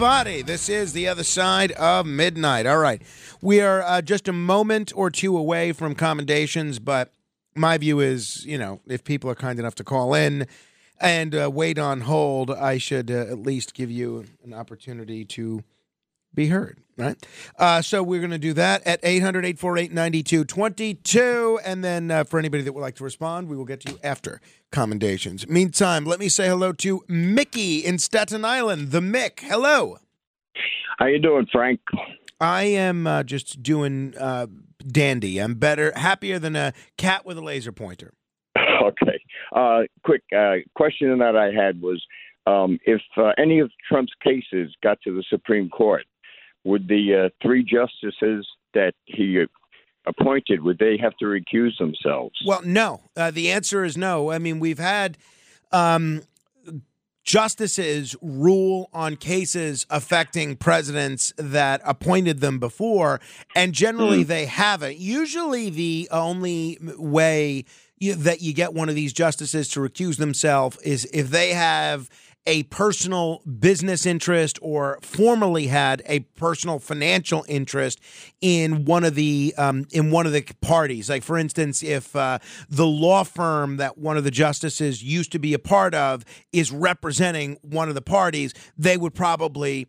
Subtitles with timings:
[0.00, 0.40] Everybody.
[0.40, 2.64] This is the other side of midnight.
[2.64, 3.02] All right.
[3.42, 7.12] We are uh, just a moment or two away from commendations, but
[7.54, 10.46] my view is, you know, if people are kind enough to call in
[11.02, 15.64] and uh, wait on hold, I should uh, at least give you an opportunity to
[16.32, 17.22] be heard, right?
[17.58, 21.60] Uh, so we're going to do that at 800 848 9222.
[21.62, 23.98] And then uh, for anybody that would like to respond, we will get to you
[24.02, 25.48] after commendations.
[25.48, 29.40] Meantime, let me say hello to Mickey in Staten Island, the Mick.
[29.40, 29.98] Hello.
[30.98, 31.80] How you doing, Frank?
[32.40, 34.46] I am uh, just doing uh,
[34.86, 35.38] dandy.
[35.38, 38.12] I'm better, happier than a cat with a laser pointer.
[38.82, 39.20] Okay.
[39.54, 42.02] Uh, quick uh, question that I had was
[42.46, 46.06] um, if uh, any of Trump's cases got to the Supreme Court,
[46.64, 49.44] would the uh, three justices that he
[50.18, 52.34] appointed would they have to recuse themselves?
[52.44, 53.00] Well, no.
[53.16, 54.30] Uh, the answer is no.
[54.30, 55.16] I mean, we've had
[55.72, 56.22] um,
[57.22, 63.20] justices rule on cases affecting presidents that appointed them before,
[63.54, 64.98] and generally they haven't.
[64.98, 67.64] Usually, the only way
[67.98, 72.08] you, that you get one of these justices to recuse themselves is if they have
[72.46, 78.00] a personal business interest or formerly had a personal financial interest
[78.40, 81.10] in one of the um, in one of the parties.
[81.10, 85.38] Like for instance, if uh, the law firm that one of the justices used to
[85.38, 89.86] be a part of is representing one of the parties, they would probably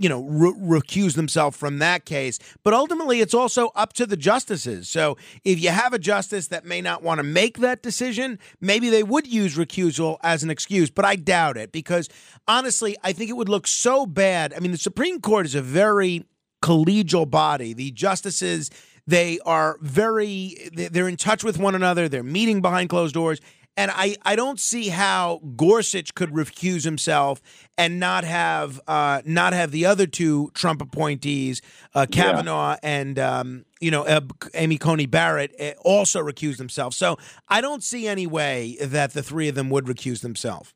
[0.00, 2.38] you know, re- recuse themselves from that case.
[2.62, 4.88] But ultimately, it's also up to the justices.
[4.88, 8.90] So if you have a justice that may not want to make that decision, maybe
[8.90, 10.90] they would use recusal as an excuse.
[10.90, 12.08] But I doubt it because
[12.48, 14.52] honestly, I think it would look so bad.
[14.54, 16.24] I mean, the Supreme Court is a very
[16.62, 17.72] collegial body.
[17.72, 18.70] The justices,
[19.06, 23.40] they are very, they're in touch with one another, they're meeting behind closed doors.
[23.76, 27.42] And I, I don't see how Gorsuch could recuse himself
[27.76, 31.60] and not have uh, not have the other two Trump appointees,
[31.94, 34.22] uh, Kavanaugh and um, you know uh,
[34.54, 36.96] Amy Coney Barrett, uh, also recuse themselves.
[36.96, 40.72] So I don't see any way that the three of them would recuse themselves.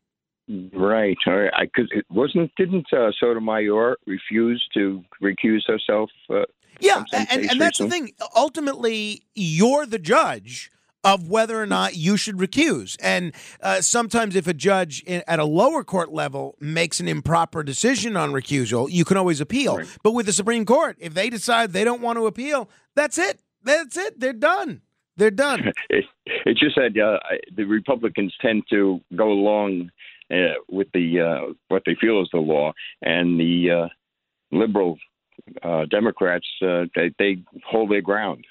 [0.72, 1.16] Right.
[1.26, 1.50] Right.
[1.54, 1.88] I could.
[1.92, 2.50] It wasn't.
[2.56, 6.10] Didn't uh, Sotomayor refuse to recuse herself?
[6.28, 6.42] Uh,
[6.80, 8.12] Yeah, and, and that's the thing.
[8.34, 10.70] Ultimately, you're the judge
[11.04, 12.96] of whether or not you should recuse.
[13.00, 17.62] And uh, sometimes, if a judge in, at a lower court level makes an improper
[17.62, 19.80] decision on recusal, you can always appeal.
[20.02, 23.40] But with the Supreme Court, if they decide they don't want to appeal, that's it.
[23.62, 24.20] That's it.
[24.20, 24.82] They're done.
[25.16, 25.72] They're done.
[25.90, 26.04] It,
[26.46, 27.18] it just said uh,
[27.54, 29.90] the Republicans tend to go along
[30.30, 32.72] uh, with the uh, what they feel is the law,
[33.02, 33.88] and the uh,
[34.56, 34.96] liberal
[35.62, 38.44] uh, Democrats uh, they, they hold their ground.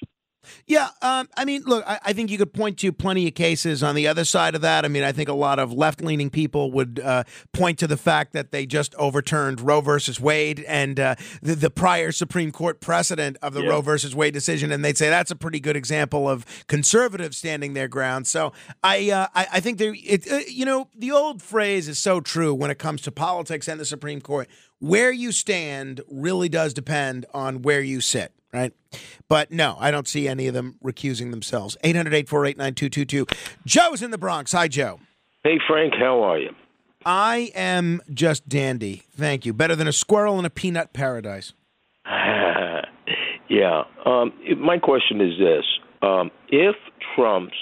[0.68, 3.82] Yeah, um, I mean, look, I, I think you could point to plenty of cases
[3.84, 4.86] on the other side of that.
[4.86, 7.24] I mean, I think a lot of left leaning people would uh,
[7.54, 11.70] point to the fact that they just overturned Roe versus Wade and uh, the, the
[11.70, 13.70] prior Supreme Court precedent of the Yeah.
[13.70, 17.74] Roe versus Wade decision, and they'd say that's a pretty good example of conservatives standing
[17.74, 18.28] their ground.
[18.28, 18.54] So
[18.84, 22.22] I, uh, I, I think there, it, uh, you know, the old phrase is so
[22.22, 24.48] true when it comes to politics and the Supreme Court.
[24.82, 28.74] Where you stand really does depend on where you sit right?
[29.28, 31.78] But no, I don't see any of them recusing themselves.
[31.84, 33.26] 800 848 9222.
[33.66, 34.52] Joe's in the Bronx.
[34.52, 35.00] Hi, Joe.
[35.44, 36.50] Hey, Frank, how are you?
[37.06, 39.04] I am just dandy.
[39.12, 39.54] Thank you.
[39.54, 41.54] Better than a squirrel in a peanut paradise.
[42.06, 43.84] yeah.
[44.06, 45.66] Um, my question is this
[46.02, 46.76] Um, if
[47.16, 47.54] Trump's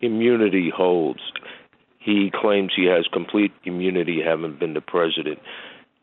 [0.00, 1.20] immunity holds,
[1.98, 5.38] he claims he has complete immunity, having been the president.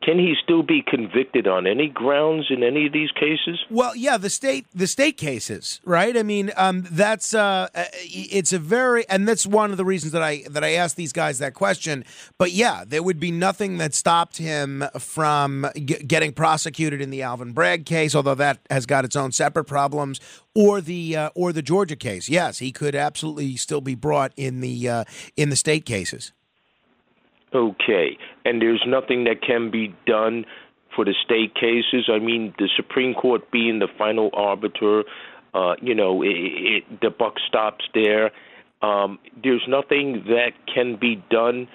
[0.02, 3.58] Can he still be convicted on any grounds in any of these cases?
[3.70, 6.16] Well, yeah, the state the state cases, right?
[6.16, 10.12] I mean, um, that's uh, uh it's a very and that's one of the reasons
[10.12, 12.04] that I that I asked these guys that question.
[12.38, 17.22] But yeah, there would be nothing that stopped him from g- getting prosecuted in the
[17.22, 20.20] Alvin Bragg case, although that has got its own separate problems,
[20.54, 22.28] or the uh, or the Georgia case.
[22.28, 25.04] Yes, he could absolutely still be brought in the uh,
[25.36, 26.32] in the state cases.
[27.54, 30.44] Okay, and there's nothing that can be done
[30.94, 32.10] for the state cases.
[32.12, 35.04] I mean, the Supreme Court being the final arbiter,
[35.54, 38.32] uh, you know, it, it, the buck stops there.
[38.82, 41.68] Um, there's nothing that can be done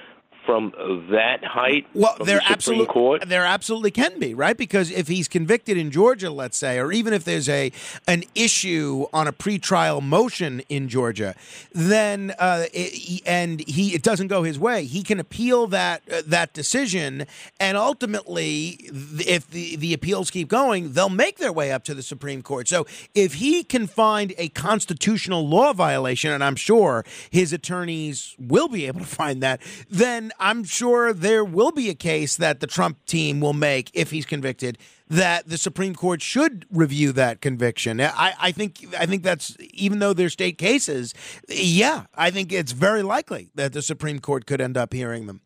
[0.46, 0.74] from
[1.12, 1.88] that height?
[1.94, 4.58] Well, there the absolutely there absolutely can be, right?
[4.58, 7.72] Because if he's convicted in Georgia, let's say, or even if there's a
[8.08, 11.36] an issue on a pretrial motion in Georgia,
[11.72, 16.22] then uh, it, and he it doesn't go his way, he can appeal that uh,
[16.26, 17.26] that decision,
[17.60, 18.90] and ultimately,
[19.20, 22.68] if the the appeals keep going, they'll make their way up to the Supreme Court.
[22.68, 28.68] So if he can find a constitutional law violation, and I'm sure his attorneys will
[28.68, 32.68] be able to find that, then I'm sure there will be a case that the
[32.68, 34.78] Trump team will make if he's convicted
[35.10, 38.00] that the Supreme Court should review that conviction.
[38.00, 41.14] I, I think I think that's even though they're state cases,
[41.50, 45.42] yeah, I think it's very likely that the Supreme Court could end up hearing them,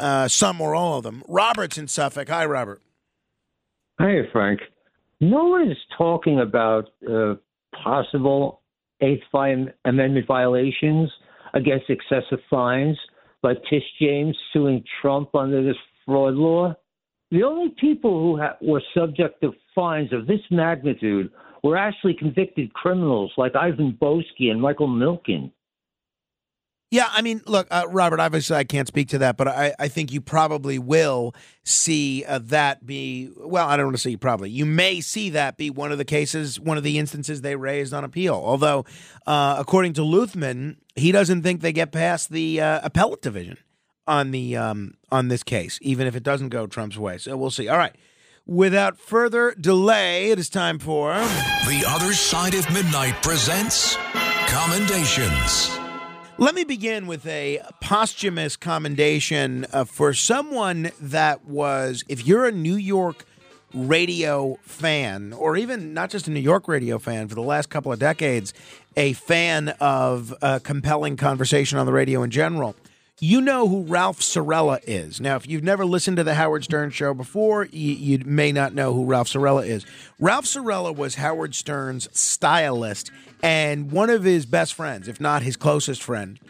[0.00, 1.22] uh, some or all of them.
[1.28, 2.28] Robert's in Suffolk.
[2.28, 2.82] Hi, Robert.
[4.00, 4.60] Hi, Frank.
[5.20, 7.34] No one is talking about uh,
[7.82, 8.62] possible
[9.00, 11.10] Eighth Amendment violations
[11.54, 12.98] against excessive fines
[13.44, 15.76] by Tish James suing Trump under this
[16.06, 16.74] fraud law.
[17.30, 21.30] The only people who ha- were subject to fines of this magnitude
[21.62, 25.50] were actually convicted criminals like Ivan Boesky and Michael Milken.
[26.94, 29.88] Yeah, I mean, look, uh, Robert, obviously I can't speak to that, but I, I
[29.88, 34.18] think you probably will see uh, that be, well, I don't want to say you
[34.18, 37.56] probably, you may see that be one of the cases, one of the instances they
[37.56, 38.34] raised on appeal.
[38.34, 38.84] Although,
[39.26, 43.58] uh, according to Luthman, he doesn't think they get past the uh, appellate division
[44.06, 47.18] on the um, on this case, even if it doesn't go Trump's way.
[47.18, 47.66] So we'll see.
[47.66, 47.96] All right.
[48.46, 53.96] Without further delay, it is time for The Other Side of Midnight presents
[54.46, 55.83] Commendations.
[56.36, 62.50] Let me begin with a posthumous commendation uh, for someone that was, if you're a
[62.50, 63.24] New York
[63.72, 67.92] radio fan, or even not just a New York radio fan, for the last couple
[67.92, 68.52] of decades,
[68.96, 72.74] a fan of uh, compelling conversation on the radio in general.
[73.20, 75.20] You know who Ralph Cirella is.
[75.20, 78.74] Now, if you've never listened to the Howard Stern show before, you, you may not
[78.74, 79.86] know who Ralph Cirella is.
[80.18, 85.54] Ralph Cirella was Howard Stern's stylist and one of his best friends, if not his
[85.56, 86.40] closest friend.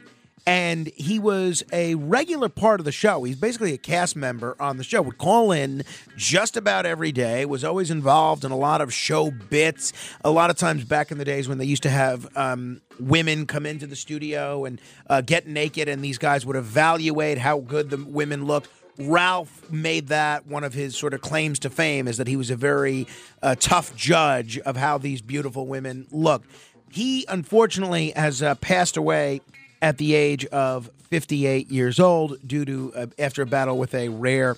[0.46, 3.24] And he was a regular part of the show.
[3.24, 5.00] He's basically a cast member on the show.
[5.00, 5.84] Would call in
[6.16, 7.46] just about every day.
[7.46, 9.94] Was always involved in a lot of show bits.
[10.22, 13.46] A lot of times back in the days when they used to have um, women
[13.46, 17.88] come into the studio and uh, get naked, and these guys would evaluate how good
[17.88, 18.68] the women looked.
[18.98, 22.50] Ralph made that one of his sort of claims to fame is that he was
[22.50, 23.06] a very
[23.42, 26.48] uh, tough judge of how these beautiful women looked.
[26.90, 29.40] He unfortunately has uh, passed away
[29.82, 34.08] at the age of 58 years old due to uh, after a battle with a
[34.08, 34.56] rare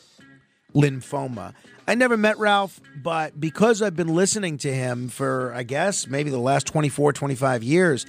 [0.75, 1.55] lymphoma.
[1.89, 6.31] I never met Ralph, but because I've been listening to him for I guess maybe
[6.31, 8.07] the last 24 25 years,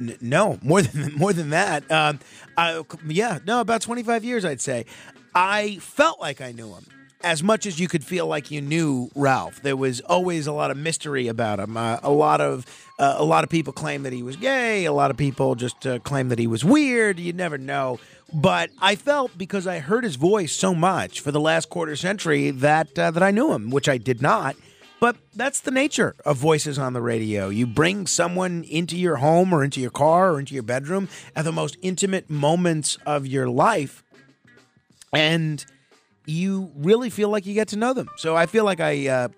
[0.00, 1.90] N- no, more than more than that.
[1.90, 2.20] Um,
[2.56, 4.86] I, yeah, no, about 25 years, I'd say.
[5.34, 6.84] I felt like I knew him
[7.22, 9.62] as much as you could feel like you knew Ralph.
[9.62, 11.76] There was always a lot of mystery about him.
[11.76, 12.64] Uh, a lot of
[12.98, 14.84] uh, a lot of people claim that he was gay.
[14.84, 17.18] A lot of people just uh, claim that he was weird.
[17.18, 17.98] You never know.
[18.32, 22.50] But I felt because I heard his voice so much for the last quarter century
[22.50, 24.56] that uh, that I knew him, which I did not.
[25.00, 27.50] But that's the nature of voices on the radio.
[27.50, 31.44] You bring someone into your home or into your car or into your bedroom at
[31.44, 34.02] the most intimate moments of your life,
[35.12, 35.64] and
[36.28, 38.08] you really feel like you get to know them.
[38.16, 39.28] So I feel like I, uh,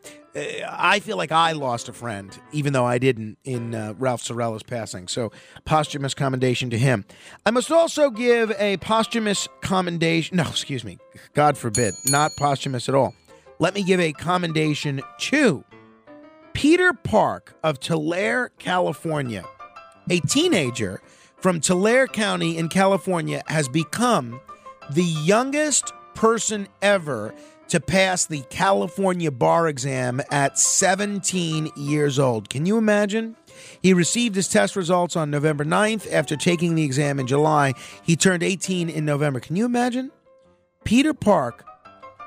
[0.69, 4.65] I feel like I lost a friend, even though I didn't in uh, Ralph Cirella's
[4.65, 5.07] passing.
[5.07, 5.31] So
[5.65, 7.05] posthumous commendation to him.
[7.47, 10.37] I must also give a posthumous commendation.
[10.37, 10.99] No, excuse me.
[11.33, 13.15] God forbid, not posthumous at all.
[13.61, 15.65] Let me give a commendation to
[16.55, 19.45] Peter Park of Tulare, California.
[20.09, 21.01] A teenager
[21.37, 24.41] from Tulare County in California has become
[24.91, 27.35] the youngest person ever
[27.67, 32.51] to pass the California bar exam at 17 years old.
[32.51, 33.37] Can you imagine?
[33.81, 37.73] He received his test results on November 9th after taking the exam in July.
[38.03, 39.41] He turned 18 in November.
[39.41, 40.11] Can you imagine?
[40.85, 41.65] Peter Park,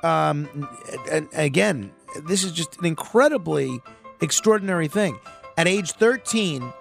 [0.03, 0.67] um,
[1.11, 1.91] and again,
[2.25, 3.79] this is just an incredibly
[4.23, 5.19] extraordinary thing.
[5.55, 6.73] At age 13,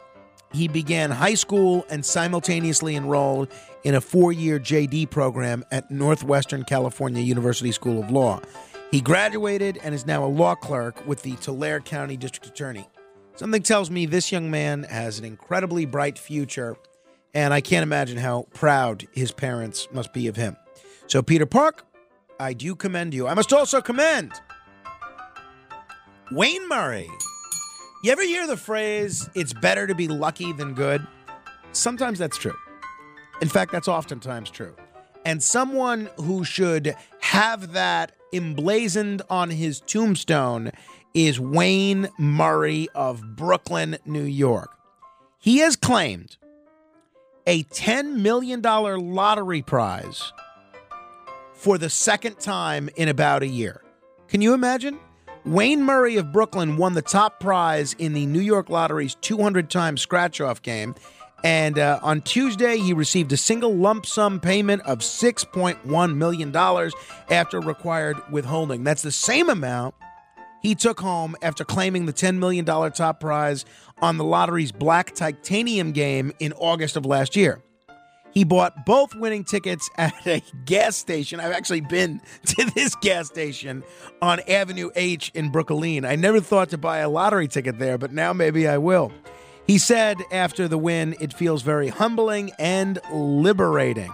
[0.55, 3.49] he began high school and simultaneously enrolled
[3.85, 8.41] in a four year JD program at Northwestern California University School of Law.
[8.91, 12.87] He graduated and is now a law clerk with the Tulare County District Attorney.
[13.37, 16.77] Something tells me this young man has an incredibly bright future,
[17.33, 20.57] and I can't imagine how proud his parents must be of him.
[21.07, 21.87] So, Peter Park,
[22.39, 23.27] I do commend you.
[23.27, 24.33] I must also commend
[26.31, 27.09] Wayne Murray.
[28.05, 31.07] You ever hear the phrase, it's better to be lucky than good?
[31.73, 32.57] Sometimes that's true.
[33.41, 34.75] In fact, that's oftentimes true.
[35.25, 40.73] And someone who should have that emblazoned on his tombstone
[41.15, 44.77] is Wayne Murray of Brooklyn, New York.
[45.39, 46.37] He has claimed
[47.47, 50.33] a $10 million lottery prize
[51.53, 53.83] for the second time in about a year.
[54.29, 54.99] Can you imagine?
[55.45, 60.01] Wayne Murray of Brooklyn won the top prize in the New York Lottery's 200 times
[60.01, 60.95] scratch off game.
[61.45, 66.57] And uh, on Tuesday, he received a single lump sum payment of $6.1 million
[67.31, 68.85] after required withholding.
[68.85, 69.95] That's the same amount
[70.63, 73.65] he took home after claiming the $10 million top prize
[74.01, 77.61] on the lottery's Black Titanium game in August of last year.
[78.33, 81.41] He bought both winning tickets at a gas station.
[81.41, 83.83] I've actually been to this gas station
[84.23, 86.05] on Avenue H in Brooklyn.
[86.05, 89.13] I never thought to buy a lottery ticket there, but now maybe I will.
[89.67, 94.13] He said after the win, it feels very humbling and liberating.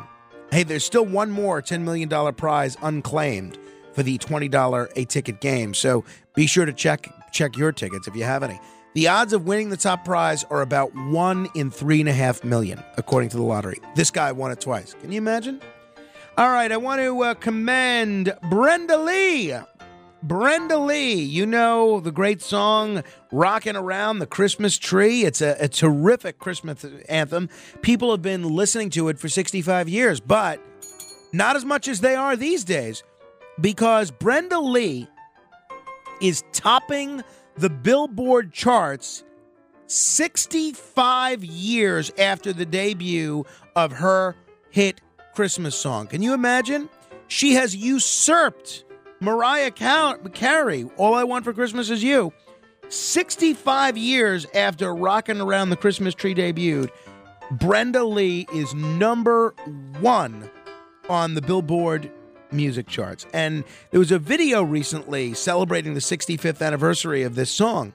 [0.51, 3.59] Hey, there's still one more $10 million prize unclaimed
[3.93, 5.75] for the $20 a ticket game.
[5.75, 8.59] So be sure to check check your tickets if you have any.
[8.95, 12.43] The odds of winning the top prize are about one in three and a half
[12.43, 13.79] million, according to the lottery.
[13.95, 14.95] This guy won it twice.
[15.01, 15.61] Can you imagine?
[16.39, 19.53] All right, I want to uh, commend Brenda Lee.
[20.23, 25.25] Brenda Lee, you know the great song Rocking Around the Christmas Tree.
[25.25, 27.49] It's a, a terrific Christmas anthem.
[27.83, 30.61] People have been listening to it for 65 years, but
[31.33, 33.05] not as much as they are these days
[33.61, 35.07] because Brenda Lee
[36.21, 37.23] is topping
[37.57, 39.23] the Billboard charts
[39.87, 43.45] 65 years after the debut
[43.77, 44.35] of her
[44.71, 45.01] hit
[45.35, 46.09] Christmas song.
[46.09, 46.89] Can you imagine?
[47.29, 48.85] She has usurped
[49.21, 52.33] Mariah Carey, All I Want for Christmas Is You.
[52.89, 56.91] 65 years after Rocking Around the Christmas Tree debuted,
[57.51, 59.55] Brenda Lee is number
[60.01, 60.49] one
[61.09, 62.11] on the Billboard
[62.53, 63.27] music charts.
[63.33, 67.93] And there was a video recently celebrating the 65th anniversary of this song.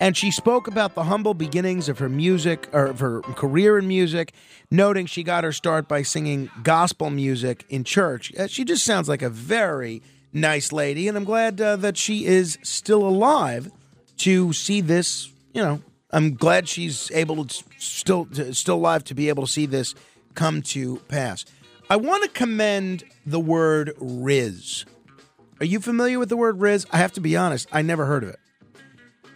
[0.00, 3.88] And she spoke about the humble beginnings of her music, or of her career in
[3.88, 4.32] music,
[4.70, 8.32] noting she got her start by singing gospel music in church.
[8.38, 10.00] Uh, she just sounds like a very
[10.38, 13.70] nice lady, and I'm glad uh, that she is still alive
[14.18, 15.30] to see this.
[15.52, 19.66] You know, I'm glad she's able to still still alive to be able to see
[19.66, 19.94] this
[20.34, 21.44] come to pass.
[21.90, 24.84] I want to commend the word rizz.
[25.60, 26.86] Are you familiar with the word rizz?
[26.92, 28.38] I have to be honest, I never heard of it.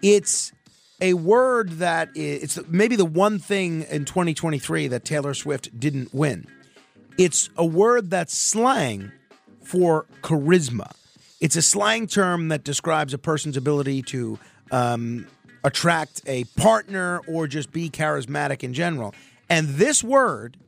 [0.02, 0.52] It's
[1.00, 6.14] a word that is, it's maybe the one thing in 2023 that Taylor Swift didn't
[6.14, 6.47] win.
[7.18, 9.12] It's a word that's slang
[9.73, 10.93] for charisma.
[11.41, 14.38] It's a slang term that describes a person's ability to
[14.71, 15.26] um,
[15.64, 19.14] attract a partner or just be charismatic in general.
[19.49, 20.59] And this word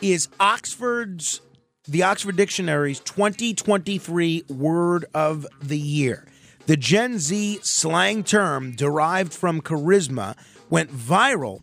[0.00, 1.42] is Oxford's
[1.86, 6.24] the Oxford Dictionary's 2023 word of the year.
[6.64, 10.36] The Gen Z slang term derived from charisma
[10.70, 11.60] went viral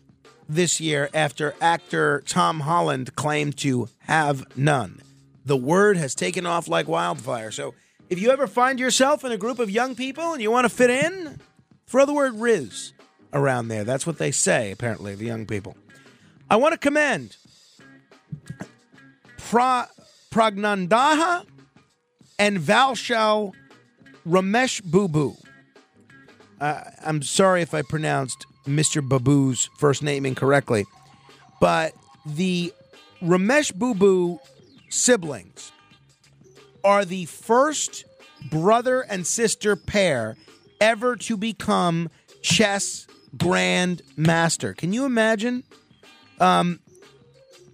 [0.48, 5.02] this year after actor Tom Holland claimed to have none.
[5.44, 7.50] The word has taken off like wildfire.
[7.50, 7.74] So
[8.08, 10.68] if you ever find yourself in a group of young people and you want to
[10.68, 11.40] fit in,
[11.86, 12.92] throw the word rizz
[13.32, 13.84] around there.
[13.84, 15.76] That's what they say, apparently, the young people.
[16.50, 17.36] I want to commend
[19.38, 19.88] Pra,
[20.30, 21.46] Praggnanandhaa
[22.38, 23.52] and Vaishal
[24.26, 25.36] Ramesh Bubu.
[26.60, 29.06] Uh, I'm sorry if I pronounced Mr.
[29.06, 30.86] Babu's first name incorrectly,
[31.60, 31.92] but
[32.24, 32.72] the
[33.22, 34.38] Rameshbabu
[34.92, 35.72] siblings
[36.84, 38.04] are the first
[38.50, 40.36] brother and sister pair
[40.80, 42.10] ever to become
[42.42, 43.06] chess
[43.36, 44.76] grandmaster.
[44.76, 45.64] Can you imagine?
[46.40, 46.80] Um,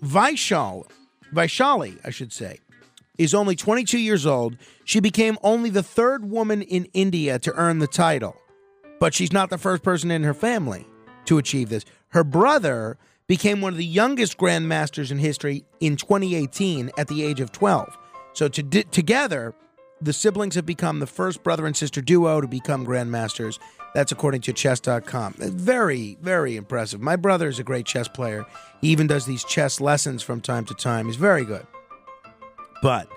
[0.03, 0.89] Vaishal,
[1.33, 2.61] Vaishali, I should say,
[3.17, 4.57] is only 22 years old.
[4.85, 8.37] She became only the third woman in India to earn the title,
[9.01, 10.87] but she's not the first person in her family
[11.25, 11.85] to achieve this.
[12.09, 12.99] Her brother
[13.29, 17.97] became one of the youngest grandmasters in history in 2018 at the age of 12.
[18.33, 19.55] So to, together,
[20.01, 23.59] the siblings have become the first brother and sister duo to become grandmasters.
[23.95, 25.35] That's according to chess.com.
[25.39, 27.01] Very, very impressive.
[27.01, 28.47] My brother is a great chess player.
[28.81, 31.07] He even does these chess lessons from time to time.
[31.07, 31.67] He's very good.
[32.83, 33.09] But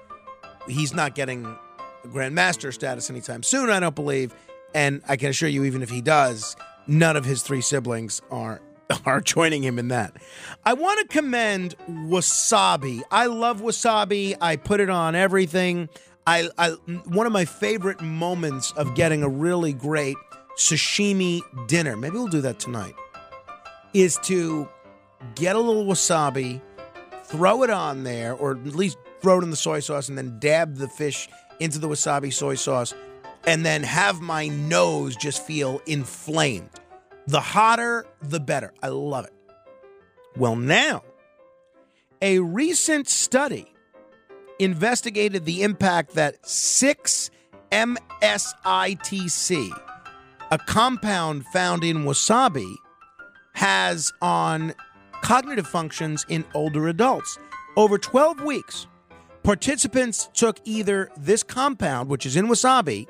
[0.68, 1.56] he's not getting
[2.08, 4.34] grandmaster status anytime soon, I don't believe.
[4.74, 6.56] And I can assure you, even if he does,
[6.88, 8.62] none of his three siblings are
[9.06, 10.16] are joining him in that.
[10.66, 13.02] I want to commend wasabi.
[13.12, 14.36] I love wasabi.
[14.42, 15.90] I put it on everything.
[16.28, 16.70] I, I
[17.06, 20.18] one of my favorite moments of getting a really great
[20.58, 21.98] sashimi dinner.
[21.98, 22.94] Maybe we'll do that tonight.
[23.94, 24.70] Is to
[25.36, 26.62] get a little wasabi,
[27.26, 30.40] throw it on there, or at least throw it in the soy sauce, and then
[30.40, 31.28] dab the fish
[31.60, 32.94] into the wasabi soy sauce,
[33.46, 36.70] and then have my nose just feel inflamed.
[37.28, 38.74] The hotter, the better.
[38.82, 39.34] I love it.
[40.36, 41.04] Well, now,
[42.22, 43.74] a recent study
[44.60, 47.32] investigated the impact that 6
[47.72, 49.70] MSITC,
[50.52, 52.74] a compound found in wasabi,
[53.54, 54.74] has on
[55.22, 57.38] cognitive functions in older adults.
[57.76, 58.88] Over 12 weeks,
[59.44, 63.08] participants took either this compound, which is in wasabi,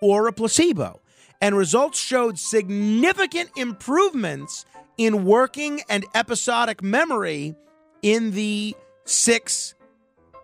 [0.00, 1.00] or a placebo
[1.42, 4.64] and results showed significant improvements
[4.96, 7.56] in working and episodic memory
[8.00, 9.74] in the six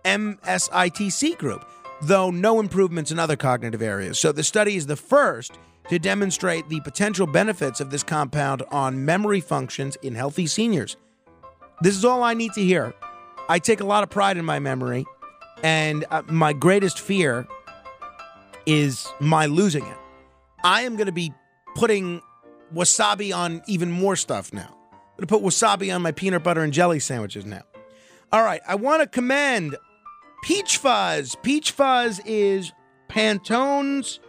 [0.03, 1.65] MSITC group,
[2.01, 4.19] though no improvements in other cognitive areas.
[4.19, 5.53] So the study is the first
[5.87, 10.97] to demonstrate the potential benefits of this compound on memory functions in healthy seniors.
[11.81, 12.93] This is all I need to hear.
[13.47, 15.05] I take a lot of pride in my memory,
[15.63, 17.47] and uh, my greatest fear
[18.65, 19.98] is my losing it.
[20.63, 21.33] I am going to be
[21.75, 22.21] putting
[22.73, 24.75] wasabi on even more stuff now.
[24.91, 27.63] I'm going to put wasabi on my peanut butter and jelly sandwiches now.
[28.31, 29.75] All right, I want to commend
[30.43, 31.35] Peach Fuzz.
[31.41, 32.71] Peach Fuzz is
[33.09, 34.19] Pantone's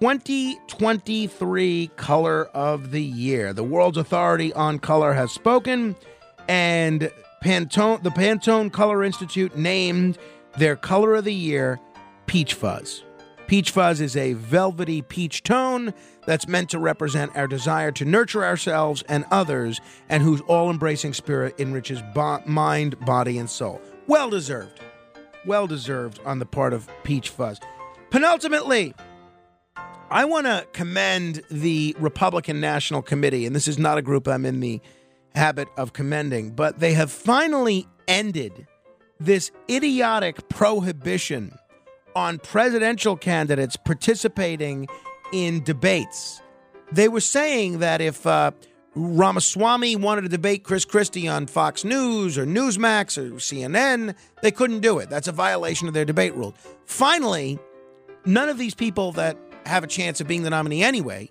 [0.00, 3.54] 2023 color of the year.
[3.54, 5.96] The world's authority on color has spoken,
[6.48, 7.10] and
[7.42, 10.18] Pantone, the Pantone Color Institute named
[10.58, 11.80] their color of the year
[12.26, 13.05] Peach Fuzz.
[13.46, 15.94] Peach Fuzz is a velvety peach tone
[16.26, 21.14] that's meant to represent our desire to nurture ourselves and others, and whose all embracing
[21.14, 23.80] spirit enriches bo- mind, body, and soul.
[24.08, 24.80] Well deserved.
[25.44, 27.60] Well deserved on the part of Peach Fuzz.
[28.10, 28.94] Penultimately,
[30.10, 34.44] I want to commend the Republican National Committee, and this is not a group I'm
[34.44, 34.80] in the
[35.36, 38.66] habit of commending, but they have finally ended
[39.20, 41.55] this idiotic prohibition
[42.16, 44.88] on presidential candidates participating
[45.32, 46.40] in debates.
[46.90, 48.52] They were saying that if uh,
[48.94, 54.80] Ramaswamy wanted to debate Chris Christie on Fox News or Newsmax or CNN, they couldn't
[54.80, 55.10] do it.
[55.10, 56.54] That's a violation of their debate rule.
[56.86, 57.58] Finally,
[58.24, 61.28] none of these people that have a chance of being the nominee anyway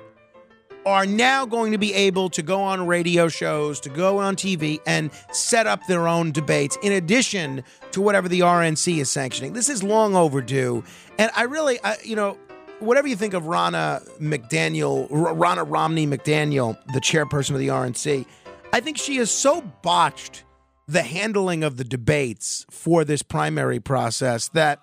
[0.86, 4.80] are now going to be able to go on radio shows, to go on TV,
[4.86, 9.54] and set up their own debates in addition to whatever the RNC is sanctioning.
[9.54, 10.84] This is long overdue.
[11.18, 12.38] And I really, I, you know,
[12.80, 18.26] whatever you think of Ronna McDaniel, Ronna Romney McDaniel, the chairperson of the RNC,
[18.72, 20.44] I think she has so botched
[20.88, 24.80] the handling of the debates for this primary process that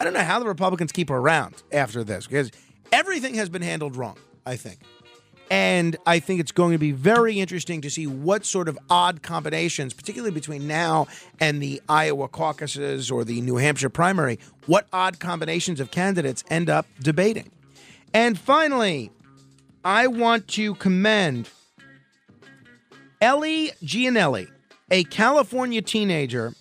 [0.00, 2.50] I don't know how the Republicans keep her around after this because
[2.90, 4.80] everything has been handled wrong, I think.
[5.52, 9.22] And I think it's going to be very interesting to see what sort of odd
[9.22, 11.08] combinations, particularly between now
[11.40, 16.70] and the Iowa caucuses or the New Hampshire primary, what odd combinations of candidates end
[16.70, 17.50] up debating.
[18.14, 19.10] And finally,
[19.84, 21.50] I want to commend
[23.20, 24.48] Ellie Gianelli,
[24.90, 26.54] a California teenager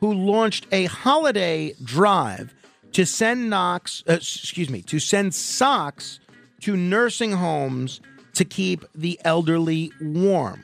[0.00, 2.52] who launched a holiday drive
[2.92, 6.20] to send Knox, uh, excuse me, to send socks
[6.60, 8.02] to nursing homes
[8.36, 10.62] to keep the elderly warm.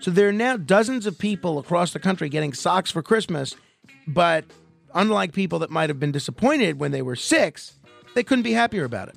[0.00, 3.56] So there are now dozens of people across the country getting socks for Christmas,
[4.06, 4.44] but
[4.94, 7.74] unlike people that might have been disappointed when they were six,
[8.14, 9.16] they couldn't be happier about it.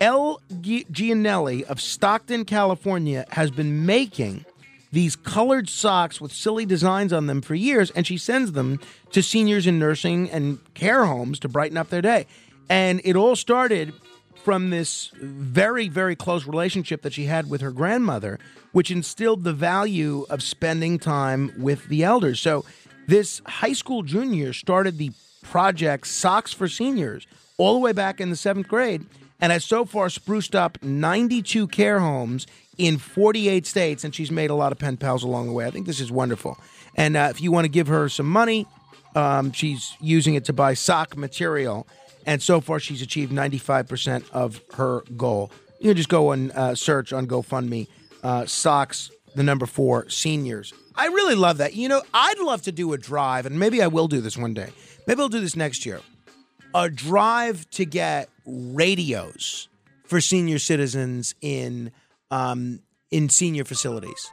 [0.00, 4.44] El Gianelli of Stockton, California, has been making
[4.92, 8.78] these colored socks with silly designs on them for years, and she sends them
[9.10, 12.26] to seniors in nursing and care homes to brighten up their day.
[12.68, 13.92] And it all started
[14.44, 18.38] from this very, very close relationship that she had with her grandmother,
[18.72, 22.40] which instilled the value of spending time with the elders.
[22.40, 22.64] So,
[23.06, 25.10] this high school junior started the
[25.42, 27.26] project Socks for Seniors
[27.58, 29.04] all the way back in the seventh grade.
[29.40, 32.46] and has so far spruced up 92 care homes
[32.78, 35.66] in 48 states, and she's made a lot of pen pals along the way.
[35.66, 36.56] I think this is wonderful.
[36.94, 38.68] And uh, if you want to give her some money,
[39.16, 41.88] um, she's using it to buy sock material,
[42.26, 45.50] and so far she's achieved 95% of her goal.
[45.80, 47.88] You can just go and uh, search on GoFundMe
[48.22, 50.72] uh, socks, the number four, seniors.
[50.94, 51.74] I really love that.
[51.74, 54.54] You know, I'd love to do a drive, and maybe I will do this one
[54.54, 54.70] day.
[55.06, 56.00] Maybe I'll do this next year.
[56.74, 59.68] A drive to get radios
[60.04, 61.90] for senior citizens in
[62.30, 62.80] um,
[63.10, 64.30] in senior facilities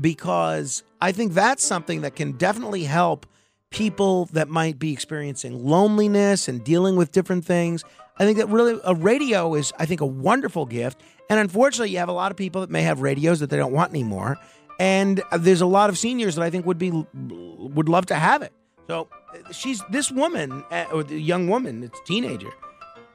[0.00, 3.26] because I think that's something that can definitely help
[3.70, 7.84] people that might be experiencing loneliness and dealing with different things.
[8.18, 11.02] I think that really a radio is, I think, a wonderful gift.
[11.28, 13.72] And unfortunately, you have a lot of people that may have radios that they don't
[13.72, 14.38] want anymore.
[14.78, 18.42] And there's a lot of seniors that I think would be would love to have
[18.42, 18.52] it.
[18.86, 19.08] So
[19.50, 22.50] she's this woman, uh, or the young woman, it's a teenager,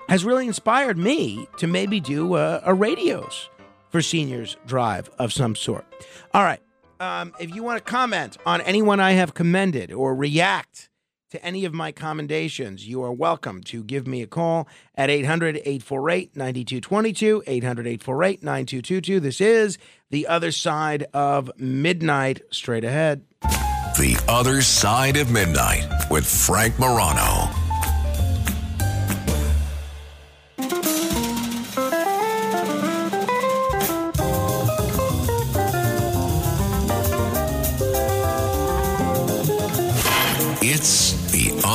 [0.09, 3.49] has really inspired me to maybe do a, a radios
[3.89, 5.85] for seniors drive of some sort.
[6.33, 6.61] All right.
[7.01, 10.91] Um, if you want to comment on anyone I have commended or react
[11.31, 15.57] to any of my commendations, you are welcome to give me a call at 800
[15.57, 17.43] 848 9222.
[17.47, 19.19] 800 848 9222.
[19.19, 19.79] This is
[20.11, 22.43] The Other Side of Midnight.
[22.51, 23.23] Straight ahead.
[23.41, 27.50] The Other Side of Midnight with Frank Morano.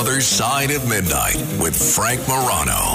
[0.06, 2.94] Other Side of Midnight with Frank Morano.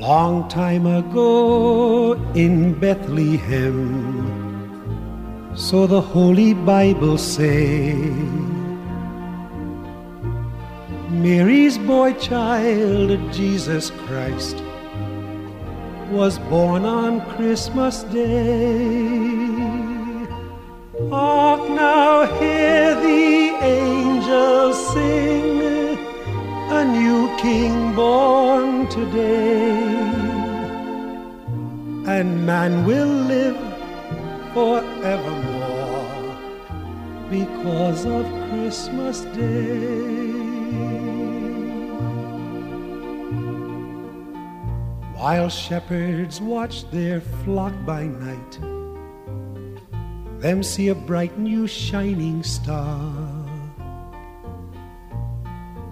[0.00, 3.86] Long time ago in Bethlehem,
[5.54, 7.94] so the Holy Bible say,
[11.26, 14.62] Mary's boy child, Jesus Christ,
[16.08, 19.48] was born on Christmas Day.
[21.10, 25.98] Hark now, hear the angels sing,
[26.78, 29.72] a new king born today.
[32.06, 33.58] And man will live
[34.54, 36.06] forevermore
[37.28, 40.35] because of Christmas Day.
[45.16, 48.60] While shepherds watch their flock by night,
[50.40, 53.10] them see a bright new shining star.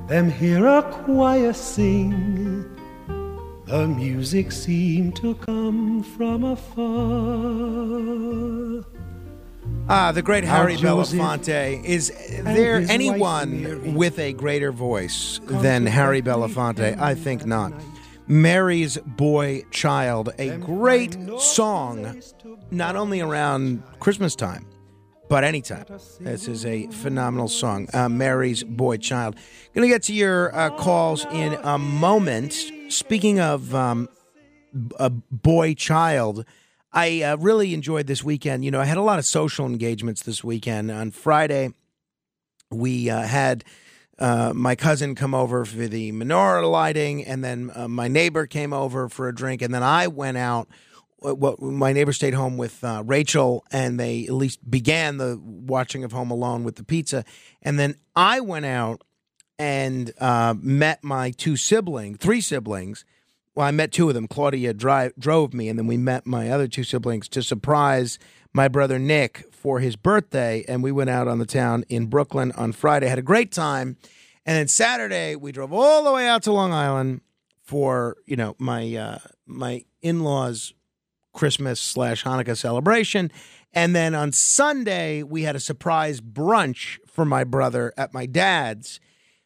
[0.09, 2.67] Them hear a choir sing,
[3.65, 6.85] the music seemed to come from afar.
[9.89, 11.83] Ah, the great Harry Belafonte.
[11.83, 17.01] Is there anyone with a greater voice than Harry Belafonte?
[17.01, 17.73] I think not.
[18.27, 22.23] Mary's Boy Child, a great song,
[22.71, 24.67] not only around Christmas time,
[25.29, 25.85] but anytime.
[26.21, 29.37] This is a phenomenal song, uh, Mary's Boy Child.
[29.75, 32.55] Going to get to your uh, calls in a moment.
[32.89, 34.09] Speaking of um,
[34.99, 36.45] a boy child,
[36.93, 38.65] I uh, really enjoyed this weekend.
[38.65, 40.91] You know, I had a lot of social engagements this weekend.
[40.91, 41.73] On Friday,
[42.71, 43.65] we uh, had
[44.19, 48.73] uh, my cousin come over for the menorah lighting, and then uh, my neighbor came
[48.73, 50.69] over for a drink, and then I went out.
[51.19, 56.05] What my neighbor stayed home with uh, Rachel, and they at least began the watching
[56.05, 57.25] of Home Alone with the pizza,
[57.63, 59.03] and then I went out
[59.59, 63.07] and uh, met my two siblings, three siblings.
[63.55, 64.29] Well, I met two of them.
[64.29, 68.19] Claudia drove me, and then we met my other two siblings to surprise
[68.55, 70.65] my brother Nick for his birthday.
[70.67, 73.97] And we went out on the town in Brooklyn on Friday, had a great time.
[74.47, 77.21] And then Saturday, we drove all the way out to Long Island
[77.63, 80.75] for you know my uh, my in laws
[81.33, 83.31] Christmas slash Hanukkah celebration.
[83.73, 89.01] And then on Sunday, we had a surprise brunch for my brother at my dad's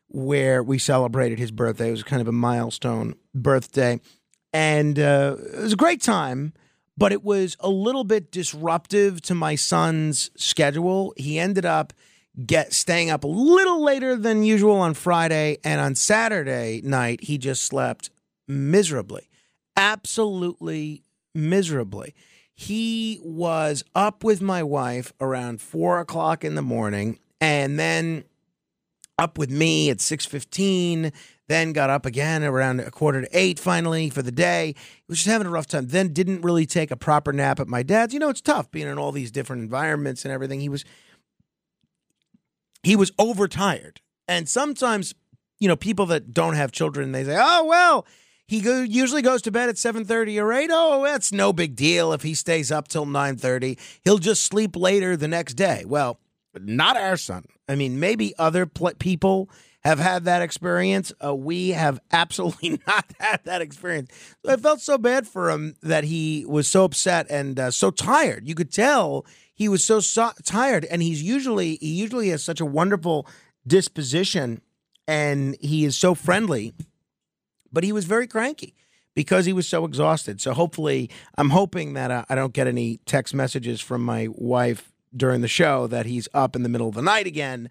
[0.09, 1.88] where we celebrated his birthday.
[1.88, 4.01] It was kind of a milestone birthday.
[4.53, 6.53] And uh, it was a great time,
[6.98, 11.14] but it was a little bit disruptive to my son's schedule.
[11.16, 11.92] He ended up
[12.44, 17.38] get staying up a little later than usual on Friday and on Saturday night he
[17.38, 18.11] just slept
[18.48, 19.28] miserably.
[19.76, 22.14] Absolutely miserably.
[22.52, 28.24] He was up with my wife around four o'clock in the morning and then
[29.18, 31.12] up with me at 6.15
[31.48, 34.74] Then got up again around a quarter to eight finally for the day.
[35.08, 35.88] Was just having a rough time.
[35.88, 38.12] Then didn't really take a proper nap at my dad's.
[38.12, 40.61] You know, it's tough being in all these different environments and everything.
[40.61, 40.84] He was
[42.82, 44.00] he was overtired.
[44.28, 45.14] And sometimes,
[45.58, 48.06] you know, people that don't have children, they say, "Oh well,
[48.46, 50.68] he go, usually goes to bed at seven thirty or eight.
[50.70, 53.78] Oh, that's no big deal if he stays up till nine thirty.
[54.04, 56.20] He'll just sleep later the next day." Well,
[56.61, 57.46] not our son.
[57.68, 59.48] I mean, maybe other pl- people
[59.84, 61.12] have had that experience.
[61.24, 64.10] Uh, we have absolutely not had that experience.
[64.44, 67.90] So I felt so bad for him that he was so upset and uh, so
[67.90, 68.48] tired.
[68.48, 72.60] You could tell he was so, so tired, and he's usually he usually has such
[72.60, 73.26] a wonderful
[73.66, 74.62] disposition,
[75.06, 76.74] and he is so friendly,
[77.72, 78.74] but he was very cranky
[79.14, 80.40] because he was so exhausted.
[80.40, 84.92] So hopefully, I'm hoping that uh, I don't get any text messages from my wife
[85.16, 87.68] during the show that he's up in the middle of the night again.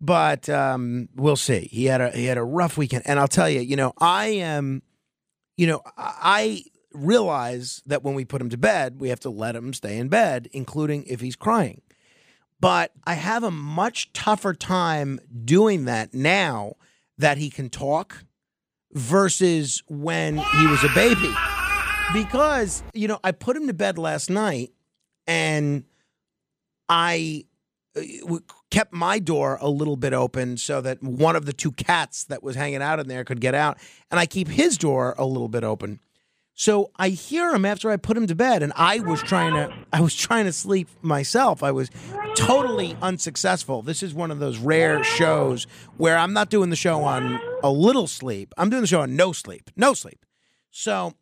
[0.00, 1.68] But um, we'll see.
[1.72, 4.26] He had a he had a rough weekend, and I'll tell you, you know, I
[4.26, 4.82] am,
[5.56, 9.56] you know, I realize that when we put him to bed, we have to let
[9.56, 11.82] him stay in bed, including if he's crying.
[12.60, 16.74] But I have a much tougher time doing that now
[17.16, 18.24] that he can talk
[18.92, 21.32] versus when he was a baby.
[22.12, 24.72] Because, you know, I put him to bed last night
[25.26, 25.84] and
[26.88, 27.44] I
[27.96, 28.00] uh,
[28.70, 32.42] kept my door a little bit open so that one of the two cats that
[32.42, 33.78] was hanging out in there could get out,
[34.10, 36.00] and I keep his door a little bit open.
[36.54, 39.72] So I hear him after I put him to bed, and I was trying to
[39.92, 41.62] I was trying to sleep myself.
[41.62, 41.88] I was
[42.34, 43.80] totally unsuccessful.
[43.82, 47.70] This is one of those rare shows where I'm not doing the show on a
[47.70, 48.52] little sleep.
[48.58, 50.26] I'm doing the show on no sleep, no sleep.
[50.72, 51.14] So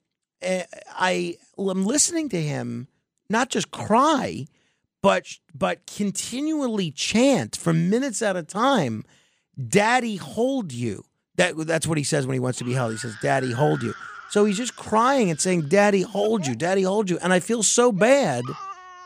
[0.43, 0.63] uh,
[0.95, 2.89] I am listening to him
[3.29, 4.47] not just cry
[5.07, 9.05] but but continually chant for minutes at a time,
[9.69, 11.05] "Daddy, hold you."
[11.37, 12.91] That that's what he says when he wants to be held.
[12.91, 13.95] He says, "Daddy, hold you."
[14.31, 17.63] So he's just crying and saying, "Daddy, hold you, Daddy, hold you," and I feel
[17.63, 18.43] so bad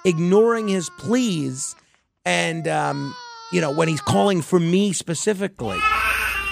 [0.06, 1.76] ignoring his pleas,
[2.24, 3.14] and um,
[3.52, 5.80] you know when he's calling for me specifically.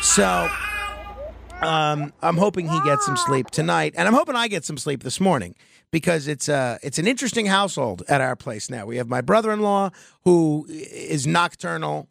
[0.03, 0.51] So
[1.63, 5.03] um, I'm hoping he gets some sleep tonight, and I'm hoping I get some sleep
[5.03, 5.55] this morning
[5.91, 8.87] because it's uh it's an interesting household at our place now.
[8.87, 9.91] We have my brother-in-law
[10.25, 12.09] who is nocturnal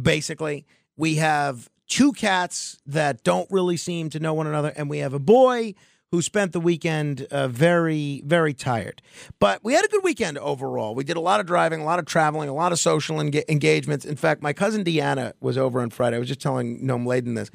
[0.00, 0.66] basically.
[0.96, 5.14] We have two cats that don't really seem to know one another and we have
[5.14, 5.74] a boy
[6.12, 9.00] who spent the weekend uh, very, very tired.
[9.40, 10.94] But we had a good weekend overall.
[10.94, 13.48] We did a lot of driving, a lot of traveling, a lot of social enga-
[13.48, 14.04] engagements.
[14.04, 16.16] In fact, my cousin Deanna was over on Friday.
[16.16, 17.50] I was just telling Noam Laden this.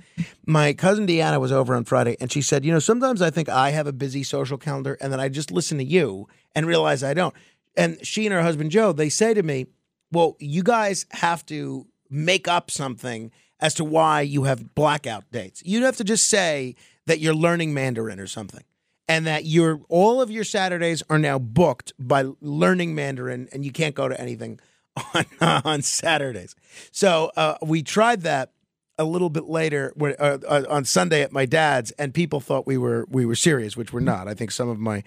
[0.47, 3.47] My cousin Deanna was over on Friday, and she said, You know, sometimes I think
[3.47, 7.03] I have a busy social calendar, and then I just listen to you and realize
[7.03, 7.35] I don't.
[7.75, 9.67] And she and her husband Joe, they say to me,
[10.11, 15.61] Well, you guys have to make up something as to why you have blackout dates.
[15.63, 16.75] You'd have to just say,
[17.07, 18.63] that you're learning Mandarin or something.
[19.09, 23.71] And that your all of your Saturdays are now booked by learning Mandarin, and you
[23.71, 24.59] can't go to anything
[25.13, 26.55] on on Saturdays.
[26.91, 28.51] So uh, we tried that
[28.97, 32.77] a little bit later uh, uh, on Sunday at my dad's, and people thought we
[32.77, 34.27] were we were serious, which we're not.
[34.27, 35.03] I think some of my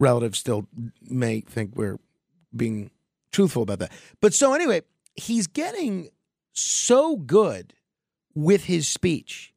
[0.00, 0.66] relatives still
[1.02, 2.00] may think we're
[2.54, 2.90] being
[3.30, 3.92] truthful about that.
[4.20, 4.82] But so anyway,
[5.14, 6.08] he's getting
[6.52, 7.74] so good
[8.34, 9.53] with his speech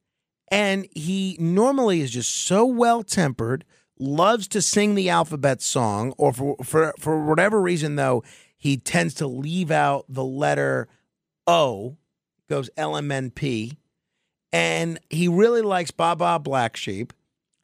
[0.49, 3.65] and he normally is just so well tempered,
[3.99, 8.23] loves to sing the alphabet song, or for, for, for whatever reason, though,
[8.57, 10.87] he tends to leave out the letter
[11.45, 11.97] O,
[12.49, 13.77] goes LMNP.
[14.53, 17.13] And he really likes Baa Baa Black Sheep.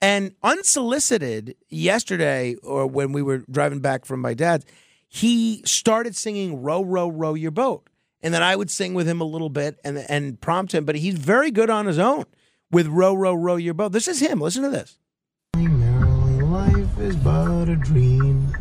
[0.02, 4.66] And unsolicited yesterday, or when we were driving back from my dad's,
[5.08, 7.88] he started singing Row, Row, Row Your Boat.
[8.22, 10.96] And then I would sing with him a little bit and, and prompt him, but
[10.96, 12.26] he's very good on his own
[12.74, 13.92] with Row, Row, Row Your Boat.
[13.92, 14.42] This is him.
[14.42, 14.98] Listen to this.
[15.56, 18.52] Merrily, life is but a dream.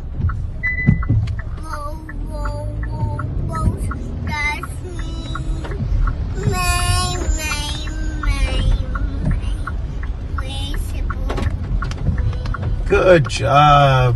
[12.87, 14.15] Good job.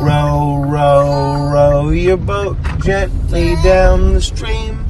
[0.00, 4.84] Row, row, row your boat gently down the stream.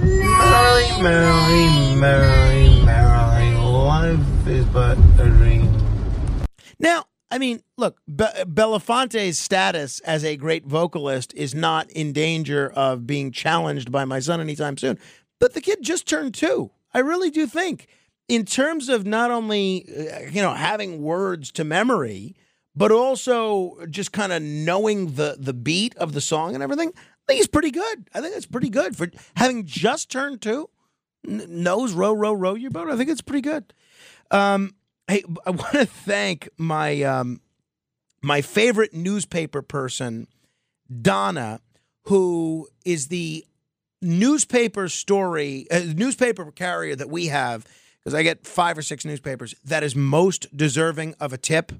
[0.00, 2.69] Merrily, merrily, merrily, merrily
[3.90, 5.68] life is but a dream.
[6.78, 12.70] Now, I mean, look, Be- Belafonte's status as a great vocalist is not in danger
[12.70, 14.96] of being challenged by my son anytime soon.
[15.40, 16.70] But the kid just turned two.
[16.94, 17.88] I really do think,
[18.28, 22.36] in terms of not only uh, you know having words to memory,
[22.76, 26.92] but also just kind of knowing the the beat of the song and everything.
[26.94, 28.08] I think he's pretty good.
[28.14, 30.70] I think that's pretty good for having just turned two.
[31.26, 32.90] N- knows row, row, row your boat.
[32.90, 33.72] I think it's pretty good.
[34.30, 34.74] Um,
[35.08, 37.40] hey, I want to thank my um,
[38.22, 40.26] my favorite newspaper person,
[41.02, 41.60] Donna,
[42.04, 43.44] who is the
[44.02, 47.66] newspaper story uh, newspaper carrier that we have
[47.98, 51.72] because I get five or six newspapers that is most deserving of a tip,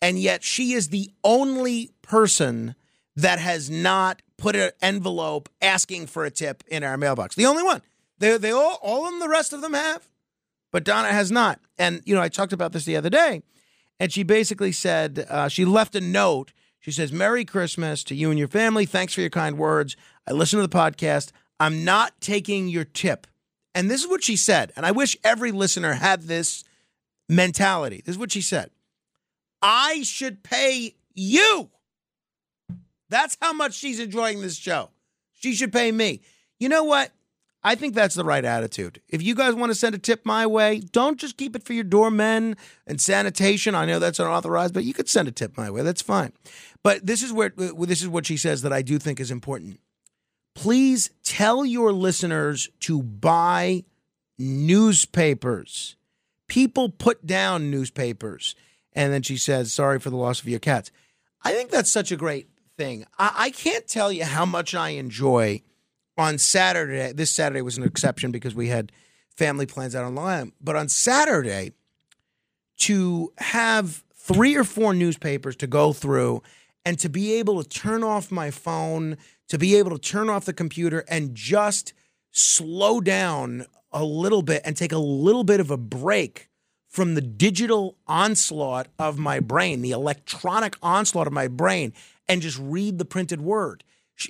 [0.00, 2.74] and yet she is the only person
[3.16, 7.34] that has not put an envelope asking for a tip in our mailbox.
[7.34, 7.82] The only one.
[8.18, 10.08] They they all all of them, the rest of them have,
[10.72, 11.60] but Donna has not.
[11.78, 13.42] And you know, I talked about this the other day,
[14.00, 16.52] and she basically said uh, she left a note.
[16.80, 18.86] She says, "Merry Christmas to you and your family.
[18.86, 19.96] Thanks for your kind words.
[20.26, 21.32] I listen to the podcast.
[21.60, 23.26] I'm not taking your tip."
[23.74, 24.72] And this is what she said.
[24.74, 26.64] And I wish every listener had this
[27.28, 28.02] mentality.
[28.04, 28.70] This is what she said.
[29.60, 31.70] I should pay you.
[33.10, 34.90] That's how much she's enjoying this show.
[35.34, 36.22] She should pay me.
[36.58, 37.12] You know what?
[37.62, 39.00] I think that's the right attitude.
[39.08, 41.72] If you guys want to send a tip my way, don't just keep it for
[41.72, 43.74] your doormen and sanitation.
[43.74, 45.82] I know that's unauthorized, but you could send a tip my way.
[45.82, 46.32] That's fine.
[46.82, 49.80] But this is where this is what she says that I do think is important.
[50.54, 53.84] Please tell your listeners to buy
[54.38, 55.96] newspapers.
[56.48, 58.54] People put down newspapers.
[58.92, 60.90] And then she says, Sorry for the loss of your cats.
[61.42, 63.04] I think that's such a great thing.
[63.18, 65.62] I, I can't tell you how much I enjoy
[66.16, 67.12] on Saturday.
[67.12, 68.92] This Saturday was an exception because we had
[69.28, 70.52] family plans out on online.
[70.60, 71.72] But on Saturday,
[72.78, 76.42] to have three or four newspapers to go through
[76.84, 79.16] and to be able to turn off my phone,
[79.48, 81.92] to be able to turn off the computer and just
[82.32, 86.48] slow down a little bit and take a little bit of a break
[86.88, 91.92] from the digital onslaught of my brain, the electronic onslaught of my brain,
[92.28, 93.84] and just read the printed word.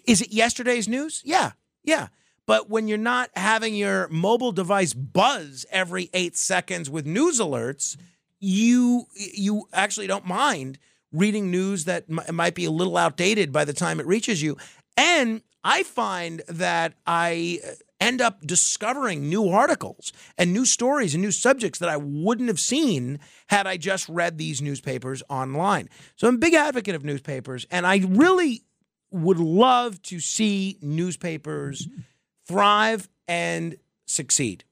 [0.04, 1.22] Is it yesterday's news?
[1.24, 1.52] Yeah,
[1.86, 2.08] yeah.
[2.46, 7.96] But when you're not having your mobile device buzz every eight seconds with news alerts,
[8.38, 10.78] you you actually don't mind
[11.12, 14.56] reading news that m- might be a little outdated by the time it reaches you.
[14.96, 17.70] And I find that I uh,
[18.00, 22.60] end up discovering new articles and new stories and new subjects that I wouldn't have
[22.60, 23.18] seen
[23.48, 25.88] had I just read these newspapers online.
[26.14, 28.62] So I'm a big advocate of newspapers, and I really
[29.10, 31.88] would love to see newspapers
[32.46, 34.64] thrive and succeed.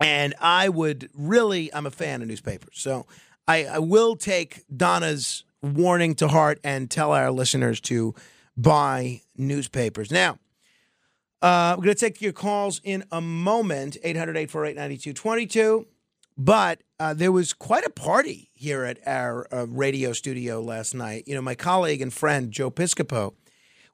[0.00, 2.74] And I would really, I'm a fan of newspapers.
[2.74, 3.06] So
[3.46, 8.14] I, I will take Donna's warning to heart and tell our listeners to
[8.56, 10.10] buy newspapers.
[10.10, 10.38] Now,
[11.40, 15.86] uh, we're going to take your calls in a moment 800 848 9222.
[16.40, 21.24] But uh, there was quite a party here at our uh, radio studio last night.
[21.26, 23.34] You know, my colleague and friend Joe Piscopo,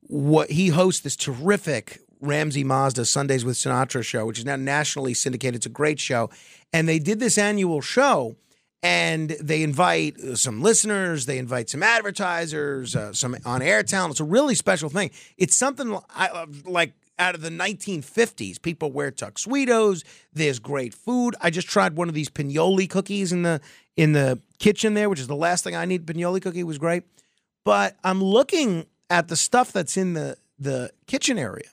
[0.02, 5.14] what he hosts this terrific Ramsey Mazda Sundays with Sinatra show, which is now nationally
[5.14, 5.56] syndicated.
[5.56, 6.28] It's a great show,
[6.72, 8.36] and they did this annual show,
[8.82, 14.12] and they invite uh, some listeners, they invite some advertisers, uh, some on-air talent.
[14.12, 15.10] It's a really special thing.
[15.38, 18.60] It's something uh, like out of the 1950s.
[18.60, 20.04] People wear tuxedos.
[20.32, 21.36] There's great food.
[21.40, 23.60] I just tried one of these pinoli cookies in the
[23.96, 26.06] in the kitchen there, which is the last thing I need.
[26.06, 27.04] Pinoli cookie was great,
[27.64, 31.68] but I'm looking at the stuff that's in the the kitchen area.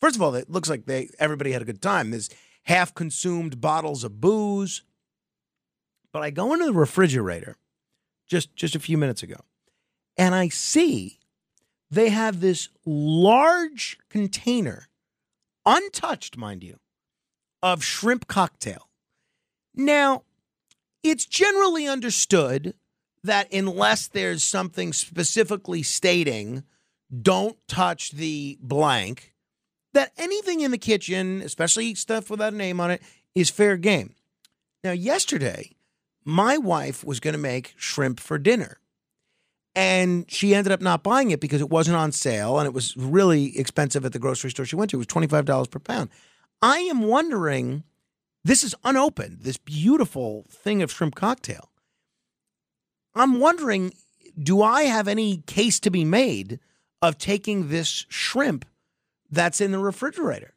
[0.00, 2.10] First of all, it looks like they everybody had a good time.
[2.10, 2.30] There's
[2.64, 4.82] half consumed bottles of booze.
[6.12, 7.56] But I go into the refrigerator
[8.26, 9.36] just just a few minutes ago,
[10.16, 11.18] and I see
[11.90, 14.88] they have this large container,
[15.64, 16.78] untouched, mind you,
[17.62, 18.88] of shrimp cocktail.
[19.74, 20.22] Now,
[21.02, 22.74] it's generally understood
[23.22, 26.64] that unless there's something specifically stating,
[27.22, 29.32] don't touch the blank,
[29.94, 33.02] that anything in the kitchen, especially stuff without a name on it,
[33.34, 34.14] is fair game.
[34.82, 35.76] Now, yesterday,
[36.24, 38.78] my wife was going to make shrimp for dinner
[39.76, 42.96] and she ended up not buying it because it wasn't on sale and it was
[42.96, 44.96] really expensive at the grocery store she went to.
[44.96, 46.08] It was $25 per pound.
[46.62, 47.84] I am wondering
[48.42, 51.70] this is unopened, this beautiful thing of shrimp cocktail.
[53.14, 53.92] I'm wondering
[54.38, 56.58] do I have any case to be made
[57.00, 58.66] of taking this shrimp
[59.30, 60.54] that's in the refrigerator?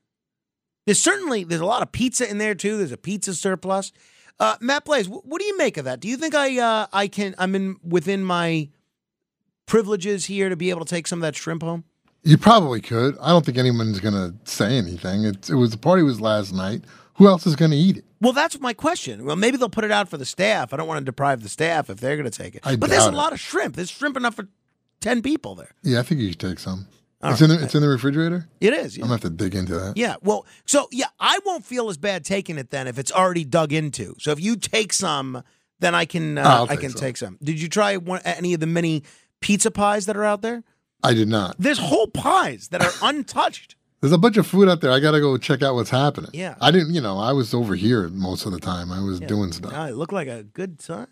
[0.86, 2.78] There's certainly there's a lot of pizza in there too.
[2.78, 3.92] There's a pizza surplus.
[4.40, 6.00] Uh, Matt Blaze, what do you make of that?
[6.00, 8.70] Do you think I uh, I can I'm in within my
[9.70, 11.86] privileges here to be able to take some of that shrimp home?
[12.24, 13.18] You probably could.
[13.22, 15.24] I don't think anyone's going to say anything.
[15.24, 16.84] It's, it was the party was last night.
[17.14, 18.06] Who else is going to eat it?
[18.20, 19.24] Well, that's my question.
[19.24, 20.74] Well, maybe they'll put it out for the staff.
[20.74, 22.66] I don't want to deprive the staff if they're going to take it.
[22.66, 23.14] I but there's a it.
[23.14, 23.76] lot of shrimp.
[23.76, 24.48] There's shrimp enough for
[25.00, 25.72] ten people there.
[25.84, 26.88] Yeah, I think you should take some.
[27.22, 27.50] All it's right.
[27.50, 28.48] in the it's in the refrigerator.
[28.62, 28.96] It is.
[28.96, 29.98] I'm gonna have to dig into that.
[29.98, 30.16] Yeah.
[30.22, 33.74] Well, so yeah, I won't feel as bad taking it then if it's already dug
[33.74, 34.16] into.
[34.20, 35.44] So if you take some,
[35.80, 37.02] then I can uh, take can some.
[37.02, 37.38] take some.
[37.44, 39.04] Did you try one, any of the mini
[39.42, 40.64] pizza pies that are out there?
[41.04, 41.56] I did not.
[41.58, 43.76] There's whole pies that are untouched.
[44.02, 44.92] There's a bunch of food out there.
[44.92, 46.32] I gotta go check out what's happening.
[46.34, 46.56] Yeah.
[46.62, 46.94] I didn't.
[46.94, 48.92] You know, I was over here most of the time.
[48.92, 49.74] I was doing stuff.
[49.76, 51.08] Ah, it looked like a good time.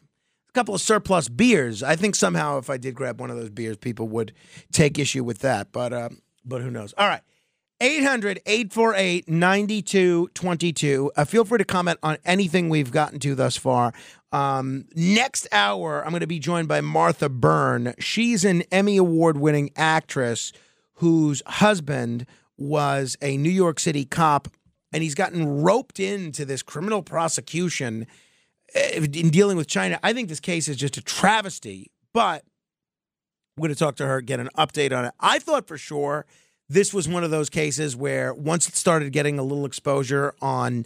[0.49, 1.83] A couple of surplus beers.
[1.83, 4.33] I think somehow if I did grab one of those beers, people would
[4.71, 5.73] take issue with that.
[5.73, 6.09] But uh,
[6.45, 6.93] but who knows?
[6.97, 7.21] All right.
[7.79, 11.11] 800 848 9222.
[11.15, 13.93] Uh, Feel free to comment on anything we've gotten to thus far.
[14.31, 17.93] Um, next hour, I'm going to be joined by Martha Byrne.
[17.99, 20.51] She's an Emmy Award winning actress
[20.95, 22.25] whose husband
[22.57, 24.47] was a New York City cop,
[24.91, 28.07] and he's gotten roped into this criminal prosecution
[28.75, 29.99] uh, in dealing with China.
[30.03, 32.43] I think this case is just a travesty, but
[33.55, 35.13] we're going to talk to her, get an update on it.
[35.19, 36.25] I thought for sure
[36.69, 40.85] this was one of those cases where once it started getting a little exposure on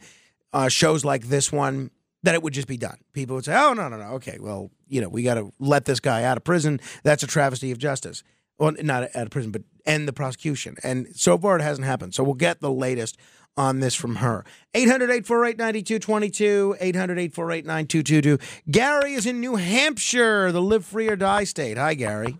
[0.53, 1.89] uh, shows like this one,
[2.23, 2.97] that it would just be done.
[3.13, 5.85] People would say, "Oh no, no, no, okay, well, you know, we got to let
[5.85, 6.79] this guy out of prison.
[7.03, 8.23] That's a travesty of justice."
[8.59, 10.75] Well, not out of prison, but end the prosecution.
[10.83, 12.13] And so far, it hasn't happened.
[12.13, 13.17] So we'll get the latest
[13.57, 14.45] on this from her.
[14.73, 18.37] 800 848 9222, 800 848 9222.
[18.69, 21.77] Gary is in New Hampshire, the live free or die state.
[21.77, 22.37] Hi, Gary.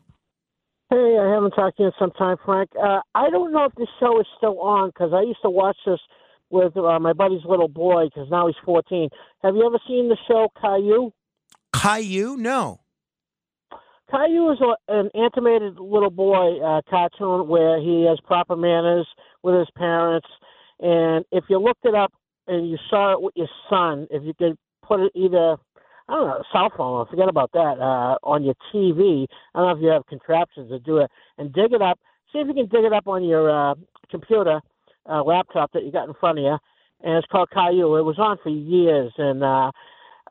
[0.90, 2.70] Hey, I haven't talked to you in some time, Frank.
[2.76, 5.78] Uh, I don't know if this show is still on because I used to watch
[5.86, 6.00] this
[6.52, 9.10] with uh, my buddy's little boy because now he's 14.
[9.44, 11.12] Have you ever seen the show Caillou?
[11.74, 12.38] Caillou?
[12.38, 12.80] No.
[14.12, 19.08] Caillou is a, an animated little boy uh, cartoon where he has proper manners
[19.42, 20.28] with his parents.
[20.82, 22.12] And if you looked it up
[22.48, 25.56] and you saw it with your son, if you could put it either,
[26.10, 29.78] I don't know, cell phone, forget about that, uh, on your TV, I don't know
[29.78, 32.00] if you have contraptions to do it, and dig it up.
[32.34, 33.76] See if you can dig it up on your uh,
[34.10, 34.60] computer,
[35.10, 36.58] uh, laptop that you got in front of you.
[37.04, 37.98] And it's called Caillou.
[37.98, 39.72] It was on for years, and uh,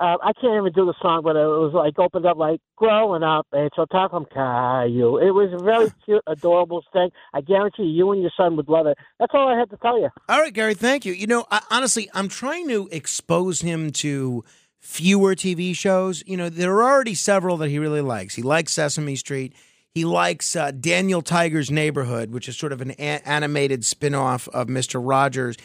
[0.00, 3.22] uh, I can't even do the song, but it was like opened up like growing
[3.22, 3.46] up.
[3.52, 5.18] And so talk from Caillou.
[5.18, 7.10] It was a very cute, adorable thing.
[7.34, 8.96] I guarantee you, you and your son would love it.
[9.18, 10.08] That's all I had to tell you.
[10.28, 11.12] All right, Gary, thank you.
[11.12, 14.42] You know, I, honestly, I'm trying to expose him to
[14.78, 16.24] fewer TV shows.
[16.26, 18.34] You know, there are already several that he really likes.
[18.34, 19.52] He likes Sesame Street.
[19.94, 24.48] He likes uh, Daniel Tiger's Neighborhood, which is sort of an a- animated spin off
[24.48, 25.00] of Mr.
[25.02, 25.56] Rogers.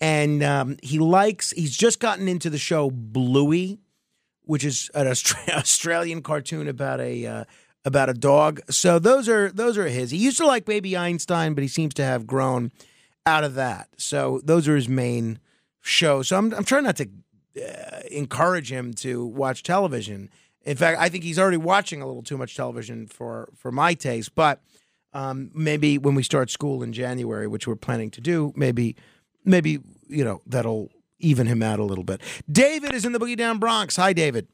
[0.00, 3.78] And um, he likes, he's just gotten into the show Bluey,
[4.44, 7.26] which is an Austra- Australian cartoon about a.
[7.26, 7.44] Uh,
[7.84, 8.60] about a dog.
[8.70, 10.12] So those are those are his.
[10.12, 12.70] He used to like Baby Einstein, but he seems to have grown
[13.26, 13.88] out of that.
[13.96, 15.40] So those are his main
[15.80, 16.28] shows.
[16.28, 17.08] So I'm I'm trying not to
[17.60, 20.30] uh, encourage him to watch television.
[20.64, 23.94] In fact, I think he's already watching a little too much television for for my
[23.94, 24.34] taste.
[24.34, 24.60] But
[25.12, 28.96] um, maybe when we start school in January, which we're planning to do, maybe
[29.44, 32.20] maybe you know that'll even him out a little bit.
[32.50, 33.96] David is in the Boogie Down Bronx.
[33.96, 34.48] Hi, David.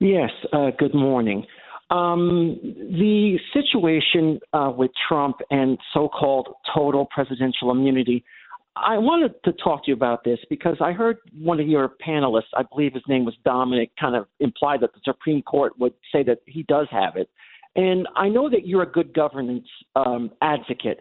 [0.00, 1.46] Yes, uh, good morning.
[1.90, 8.24] Um, the situation uh, with Trump and so called total presidential immunity,
[8.86, 12.52] I wanted to talk to you about this because I heard one of your panelists,
[12.56, 16.22] I believe his name was Dominic, kind of implied that the Supreme Court would say
[16.24, 17.28] that he does have it.
[17.76, 19.66] And I know that you're a good governance
[19.96, 21.00] um, advocate.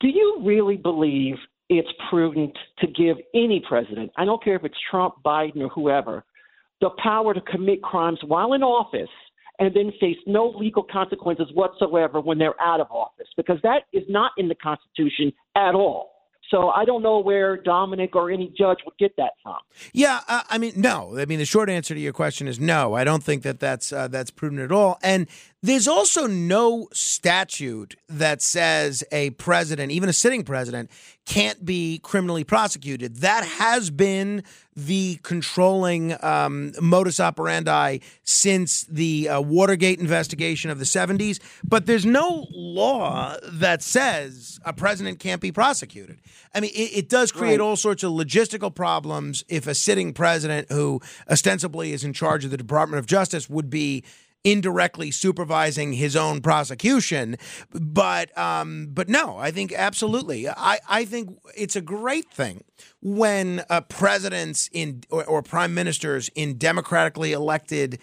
[0.00, 1.36] Do you really believe
[1.68, 6.24] it's prudent to give any president, I don't care if it's Trump, Biden, or whoever,
[6.80, 9.08] the power to commit crimes while in office
[9.58, 14.04] and then face no legal consequences whatsoever when they're out of office because that is
[14.08, 16.15] not in the Constitution at all.
[16.50, 19.56] So I don't know where Dominic or any judge would get that from.
[19.92, 21.18] Yeah, uh, I mean, no.
[21.18, 22.94] I mean, the short answer to your question is no.
[22.94, 24.98] I don't think that that's uh, that's prudent at all.
[25.02, 25.26] And
[25.66, 30.90] there's also no statute that says a president, even a sitting president,
[31.24, 33.16] can't be criminally prosecuted.
[33.16, 34.44] That has been
[34.76, 41.40] the controlling um, modus operandi since the uh, Watergate investigation of the 70s.
[41.64, 46.20] But there's no law that says a president can't be prosecuted.
[46.54, 47.60] I mean, it, it does create Right.
[47.60, 52.50] all sorts of logistical problems if a sitting president who ostensibly is in charge of
[52.52, 54.04] the Department of Justice would be
[54.46, 57.36] indirectly supervising his own prosecution
[57.72, 62.62] but um but no i think absolutely i i think it's a great thing
[63.02, 67.98] when uh, presidents in or, or prime ministers in democratically elected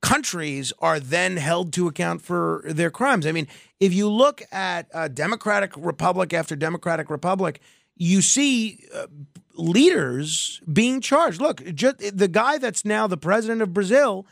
[0.00, 3.26] countries are then held to account for their crimes.
[3.26, 3.48] I mean,
[3.80, 7.60] if you look at uh, Democratic Republic after Democratic Republic,
[7.96, 9.08] you see uh,
[9.54, 11.40] leaders being charged.
[11.40, 14.26] Look, just, the guy that's now the president of Brazil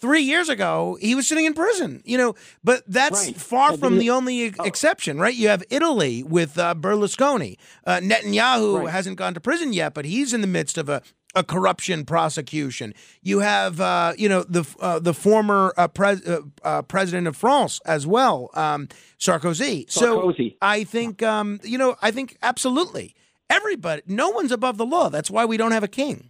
[0.00, 2.02] three years ago, he was sitting in prison.
[2.04, 2.34] You know,
[2.64, 3.36] but that's Right.
[3.36, 5.34] far from the- only ex- exception, right?
[5.34, 7.56] You have Italy with uh, Berlusconi.
[7.86, 8.90] Uh, Netanyahu Right.
[8.90, 11.02] hasn't gone to prison yet, but he's in the midst of a,
[11.34, 12.92] a corruption prosecution.
[13.22, 17.36] You have, uh, you know, the uh, the former uh, pres- uh, uh, president of
[17.36, 18.88] France as well, um,
[19.18, 19.86] Sarkozy.
[19.86, 19.90] Sarkozy.
[19.90, 23.14] So I think, um, you know, I think absolutely
[23.48, 25.08] everybody, no one's above the law.
[25.08, 26.29] That's why we don't have a king.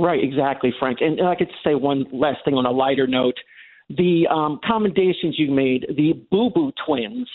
[0.00, 1.00] Right, exactly, Frank.
[1.00, 3.36] And, and I could say one last thing on a lighter note.
[3.90, 7.28] The um, commendations you made, the Boo Boo twins,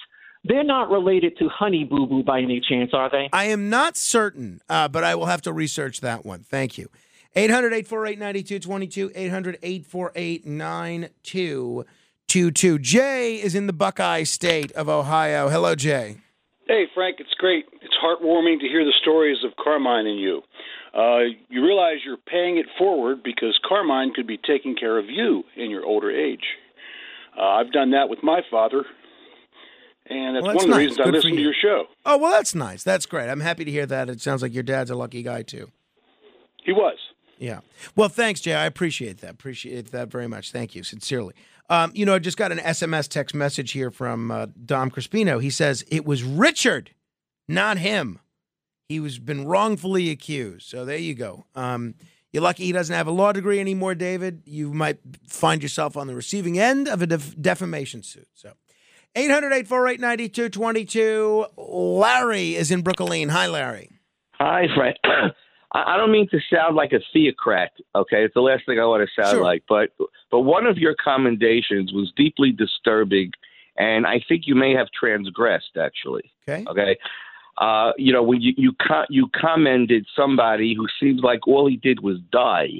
[0.44, 3.30] they're not related to Honey Boo Boo by any chance, are they?
[3.34, 6.42] I am not certain, uh, but I will have to research that one.
[6.42, 6.90] Thank you.
[7.36, 9.12] 800 848 9222.
[9.14, 12.80] 800 848 9222.
[12.80, 15.50] Jay is in the Buckeye State of Ohio.
[15.50, 16.18] Hello, Jay.
[16.68, 17.66] Hey, Frank, it's great.
[17.82, 20.42] It's heartwarming to hear the stories of Carmine and you.
[20.96, 21.20] Uh,
[21.50, 25.70] you realize you're paying it forward because Carmine could be taking care of you in
[25.70, 26.44] your older age.
[27.38, 28.86] Uh, I've done that with my father,
[30.10, 30.78] and that's, Well, that's one of the nice.
[30.78, 31.84] reasons I Good for listen to your show.
[32.06, 32.84] Oh, well, that's nice.
[32.84, 33.30] That's great.
[33.30, 34.10] I'm happy to hear that.
[34.10, 35.70] It sounds like your dad's a lucky guy, too.
[36.64, 36.98] He was.
[37.38, 37.60] Yeah.
[37.98, 38.54] Well, thanks, Jay.
[38.54, 39.32] I appreciate that.
[39.32, 40.52] Appreciate that very much.
[40.54, 41.34] Thank you, sincerely.
[41.70, 45.42] Um, you know, I just got an SMS text message here from uh, Dom Crispino.
[45.42, 46.92] He says it was Richard,
[47.50, 48.20] not him.
[48.90, 50.68] He was been wrongfully accused.
[50.70, 51.46] So there you go.
[51.56, 51.96] Um,
[52.32, 54.44] you're lucky he doesn't have a law degree anymore, David.
[54.46, 58.28] You might find yourself on the receiving end of a def- defamation suit.
[58.36, 58.52] So
[59.16, 61.46] 800 848 9222.
[61.58, 63.30] Larry is in Brooklyn.
[63.30, 63.90] Hi, Larry.
[64.34, 64.98] Hi, Frank.
[65.04, 65.32] I
[65.74, 67.72] I don't mean to sound like a theocrat.
[67.96, 69.44] Okay, it's the last thing I want to sound Sure.
[69.44, 69.90] like, but
[70.32, 73.32] but one of your commendations was deeply disturbing,
[73.78, 75.76] and I think you may have transgressed.
[75.80, 76.64] Actually, Okay.
[76.70, 76.98] okay.
[77.58, 81.78] Uh, you know, when you you co- you commended somebody who seems like all he
[81.78, 82.72] did was die,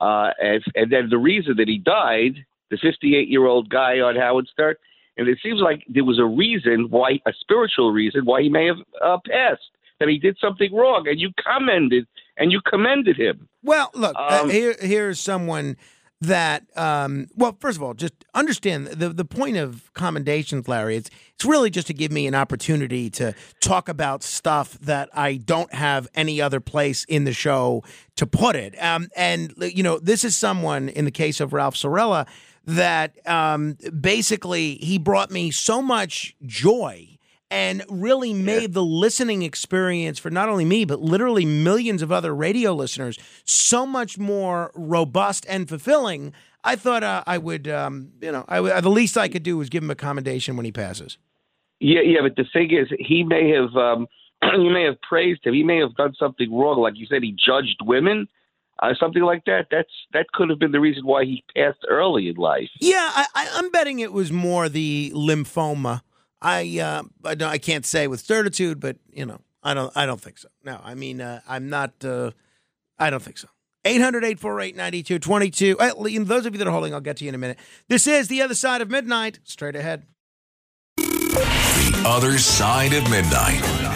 [0.00, 4.16] uh, and, and then the reason that he died, the 58 year old guy on
[4.16, 4.74] Howard Stern,
[5.16, 8.66] and it seems like there was a reason why, a spiritual reason why he may
[8.66, 9.62] have uh, passed,
[10.00, 12.06] that he did something wrong, and you commended
[12.36, 13.48] and you commended him.
[13.62, 15.76] Well, look, uh, Um, here here's someone
[16.20, 20.96] that um, well, first of all, just understand the the point of commendations, Larry.
[20.96, 25.36] It's it's really just to give me an opportunity to talk about stuff that I
[25.36, 27.84] don't have any other place in the show
[28.16, 28.80] to put it.
[28.82, 32.26] Um, and you know, this is someone in the case of Ralph Cirella
[32.64, 37.15] that um, basically he brought me so much joy
[37.50, 42.34] and really made the listening experience for not only me but literally millions of other
[42.34, 46.32] radio listeners so much more robust and fulfilling.
[46.64, 49.68] I thought uh, I would, um, you know, I, the least I could do was
[49.68, 51.18] give him a commendation when he passes.
[51.78, 54.08] Yeah, yeah, but the thing is, he may have um,
[54.42, 55.54] you may have praised him.
[55.54, 58.28] He may have done something wrong, like you said, he judged women,
[58.82, 59.66] uh, something like that.
[59.70, 62.68] That's that could have been the reason why he passed early in life.
[62.80, 66.02] Yeah, I, I, I'm betting it was more the lymphoma.
[66.40, 70.20] I, uh, I, I can't say with certitude, but you know, I don't, I don't
[70.20, 70.48] think so.
[70.64, 71.92] No, I mean, uh, I'm not.
[72.04, 72.30] Uh,
[72.98, 73.48] I don't think so.
[73.84, 75.78] 800 848 9222.
[75.78, 77.58] Uh, Those of you that are holding, I'll get to you in a minute.
[77.88, 79.38] This is The Other Side of Midnight.
[79.44, 80.04] Straight ahead.
[80.96, 83.95] The Other Side of Midnight.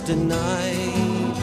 [0.00, 1.36] Denied.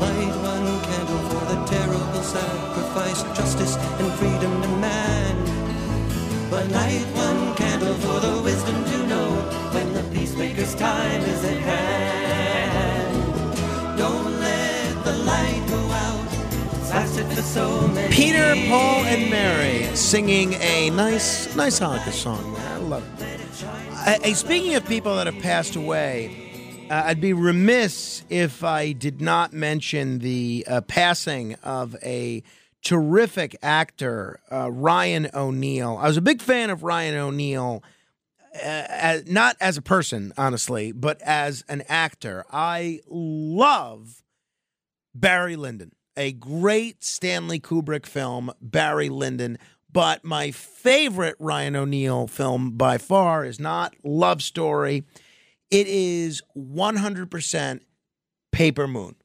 [0.00, 5.46] Light one candle for the terrible sacrifice justice and freedom demand.
[6.50, 9.28] But light one candle for the wisdom to know
[9.72, 13.16] when the peacemaker's time is at hand.
[13.98, 16.26] Don't let the light go out.
[17.42, 22.56] So Peter, Paul, and Mary singing a nice, nice Hanukkah song.
[22.56, 23.40] I love it.
[24.24, 26.45] Uh, speaking of people that have passed away,
[26.90, 32.42] uh, I'd be remiss if I did not mention the uh, passing of a
[32.82, 35.98] terrific actor, uh, Ryan O'Neal.
[36.00, 37.82] I was a big fan of Ryan O'Neal,
[38.54, 38.58] uh,
[38.88, 42.44] as, not as a person, honestly, but as an actor.
[42.52, 44.22] I love
[45.12, 49.58] Barry Lyndon, a great Stanley Kubrick film, Barry Lyndon.
[49.90, 55.04] But my favorite Ryan O'Neal film by far is not Love Story.
[55.70, 57.80] It is 100%
[58.52, 59.16] Paper Moon,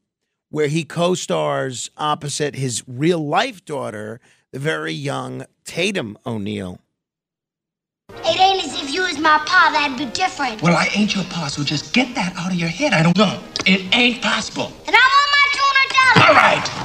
[0.49, 4.19] where he co stars opposite his real life daughter,
[4.51, 6.79] the very young Tatum O'Neal.
[8.09, 10.61] It ain't as if you was my pa, that'd be different.
[10.61, 12.93] Well, I ain't your pa, so just get that out of your head.
[12.93, 13.39] I don't know.
[13.65, 14.73] It ain't possible.
[14.87, 16.27] And I want my $200.
[16.27, 16.80] All right.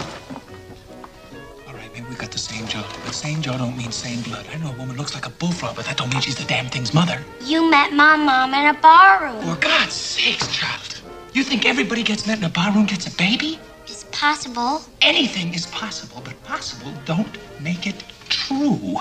[2.17, 4.47] All right, maybe we got the same jaw, but same jaw don't mean same blood.
[4.53, 6.67] I know a woman looks like a bullfrog, but that don't mean she's the damn
[6.67, 7.21] thing's mother.
[7.45, 9.43] You met my mom in a barroom.
[9.43, 11.01] For God's sakes, child.
[11.35, 13.59] You think everybody gets met in a barroom gets a baby?
[13.87, 14.83] It's possible.
[15.03, 18.97] Anything is possible, but possible don't make it true.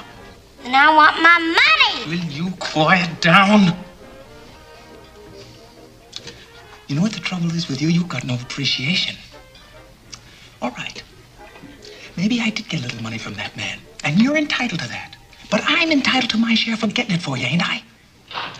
[0.64, 2.06] And I want my money.
[2.10, 3.76] Will you quiet down?
[6.88, 7.88] You know what the trouble is with you?
[7.88, 9.16] You've got no appreciation.
[10.62, 10.95] All right.
[12.18, 15.16] Maybe I did get a little money from that man, and you're entitled to that.
[15.52, 17.84] But I'm entitled to my share for getting it for you, ain't I?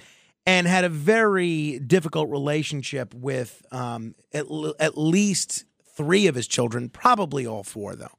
[0.48, 4.46] and had a very difficult relationship with um, at,
[4.80, 8.16] at least three of his children, probably all four, though.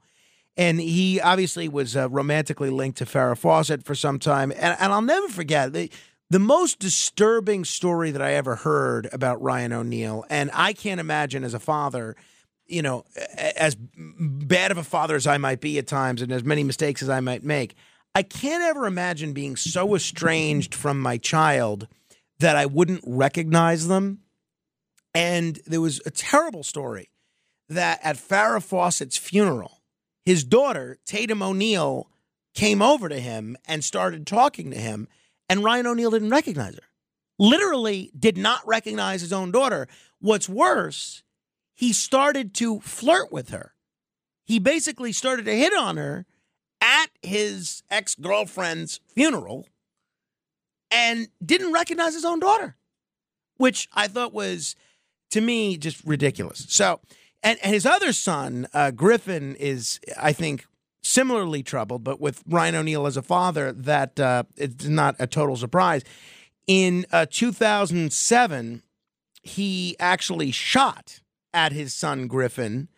[0.55, 4.51] And he obviously was uh, romantically linked to Farrah Fawcett for some time.
[4.51, 5.89] And, and I'll never forget the,
[6.29, 10.23] the most disturbing story that I ever heard about Ryan O'Neal.
[10.29, 12.15] And I can't imagine as a father,
[12.67, 13.05] you know,
[13.57, 17.01] as bad of a father as I might be at times and as many mistakes
[17.01, 17.73] as I might make,
[18.13, 21.87] I can't ever imagine being so estranged from my child
[22.39, 24.19] that I wouldn't recognize them.
[25.13, 27.09] And there was a terrible story
[27.67, 29.81] that at Farrah Fawcett's funeral,
[30.25, 32.09] his daughter, Tatum O'Neal,
[32.53, 35.07] came over to him and started talking to him,
[35.47, 36.83] and Ryan O'Neal didn't recognize her.
[37.37, 39.87] Literally did not recognize his own daughter.
[40.19, 41.23] What's worse,
[41.73, 43.73] he started to flirt with her.
[44.43, 46.25] He basically started to hit on her
[46.81, 49.67] at his ex girlfriend's funeral
[50.91, 52.75] and didn't recognize his own daughter,
[53.57, 54.75] which I thought was,
[55.31, 56.65] to me, just ridiculous.
[56.69, 56.99] So,
[57.43, 60.65] and, and his other son, uh, Griffin, is, I think,
[61.01, 65.55] similarly troubled, but with Ryan O'Neal as a father, that uh, it's not a total
[65.55, 66.03] surprise.
[66.67, 68.83] In uh, 2007,
[69.41, 71.21] he actually shot
[71.53, 72.89] at his son Griffin.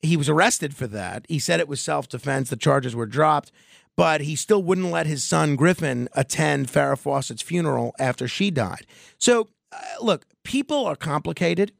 [0.00, 1.26] He was arrested for that.
[1.28, 2.50] He said it was self defense.
[2.50, 3.52] The charges were dropped,
[3.98, 8.86] but he still wouldn't let his son Griffin attend Farrah Fawcett's funeral after she died.
[9.18, 11.72] So, uh, look, people are complicated.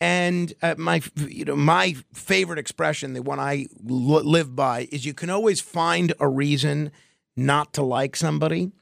[0.00, 5.06] And uh, my, you know, my favorite expression, the one I l- live by, is
[5.06, 6.90] you can always find a reason
[7.36, 8.72] not to like somebody,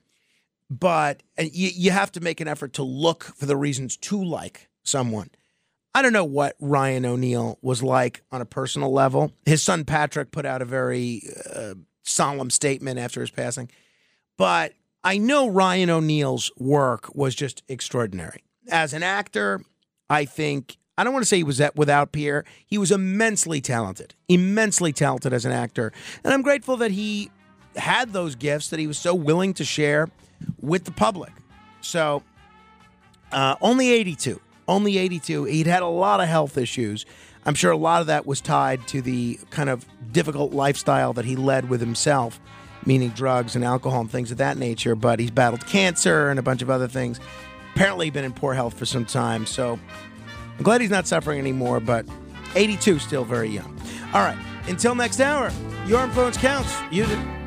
[0.70, 4.70] but you, you have to make an effort to look for the reasons to like
[4.82, 5.28] someone.
[5.94, 9.34] I don't know what Ryan O'Neal was like on a personal level.
[9.44, 11.22] His son Patrick put out a very
[11.54, 13.70] uh, solemn statement after his passing,
[14.36, 14.72] but
[15.04, 18.44] I know Ryan O'Neal's work was just extraordinary.
[18.70, 19.62] As an actor,
[20.08, 22.44] I think I don't want to say he was at without peer.
[22.66, 25.92] He was immensely talented, immensely talented as an actor,
[26.22, 27.30] and I'm grateful that he
[27.76, 30.08] had those gifts that he was so willing to share
[30.60, 31.32] with the public.
[31.80, 32.22] So
[33.32, 34.38] Uh, only 82.
[34.68, 35.44] Only 82.
[35.44, 37.06] He'd had a lot of health issues.
[37.44, 41.24] I'm sure a lot of that was tied to the kind of difficult lifestyle that
[41.24, 42.40] he led with himself,
[42.86, 44.94] meaning drugs and alcohol and things of that nature.
[44.94, 47.18] But he's battled cancer and a bunch of other things.
[47.74, 49.46] Apparently, been in poor health for some time.
[49.46, 49.78] So
[50.56, 52.06] I'm glad he's not suffering anymore, but
[52.54, 53.76] 82 still very young.
[54.12, 54.38] All right.
[54.68, 55.50] Until next hour,
[55.86, 56.72] your influence counts.
[56.90, 57.41] Use it.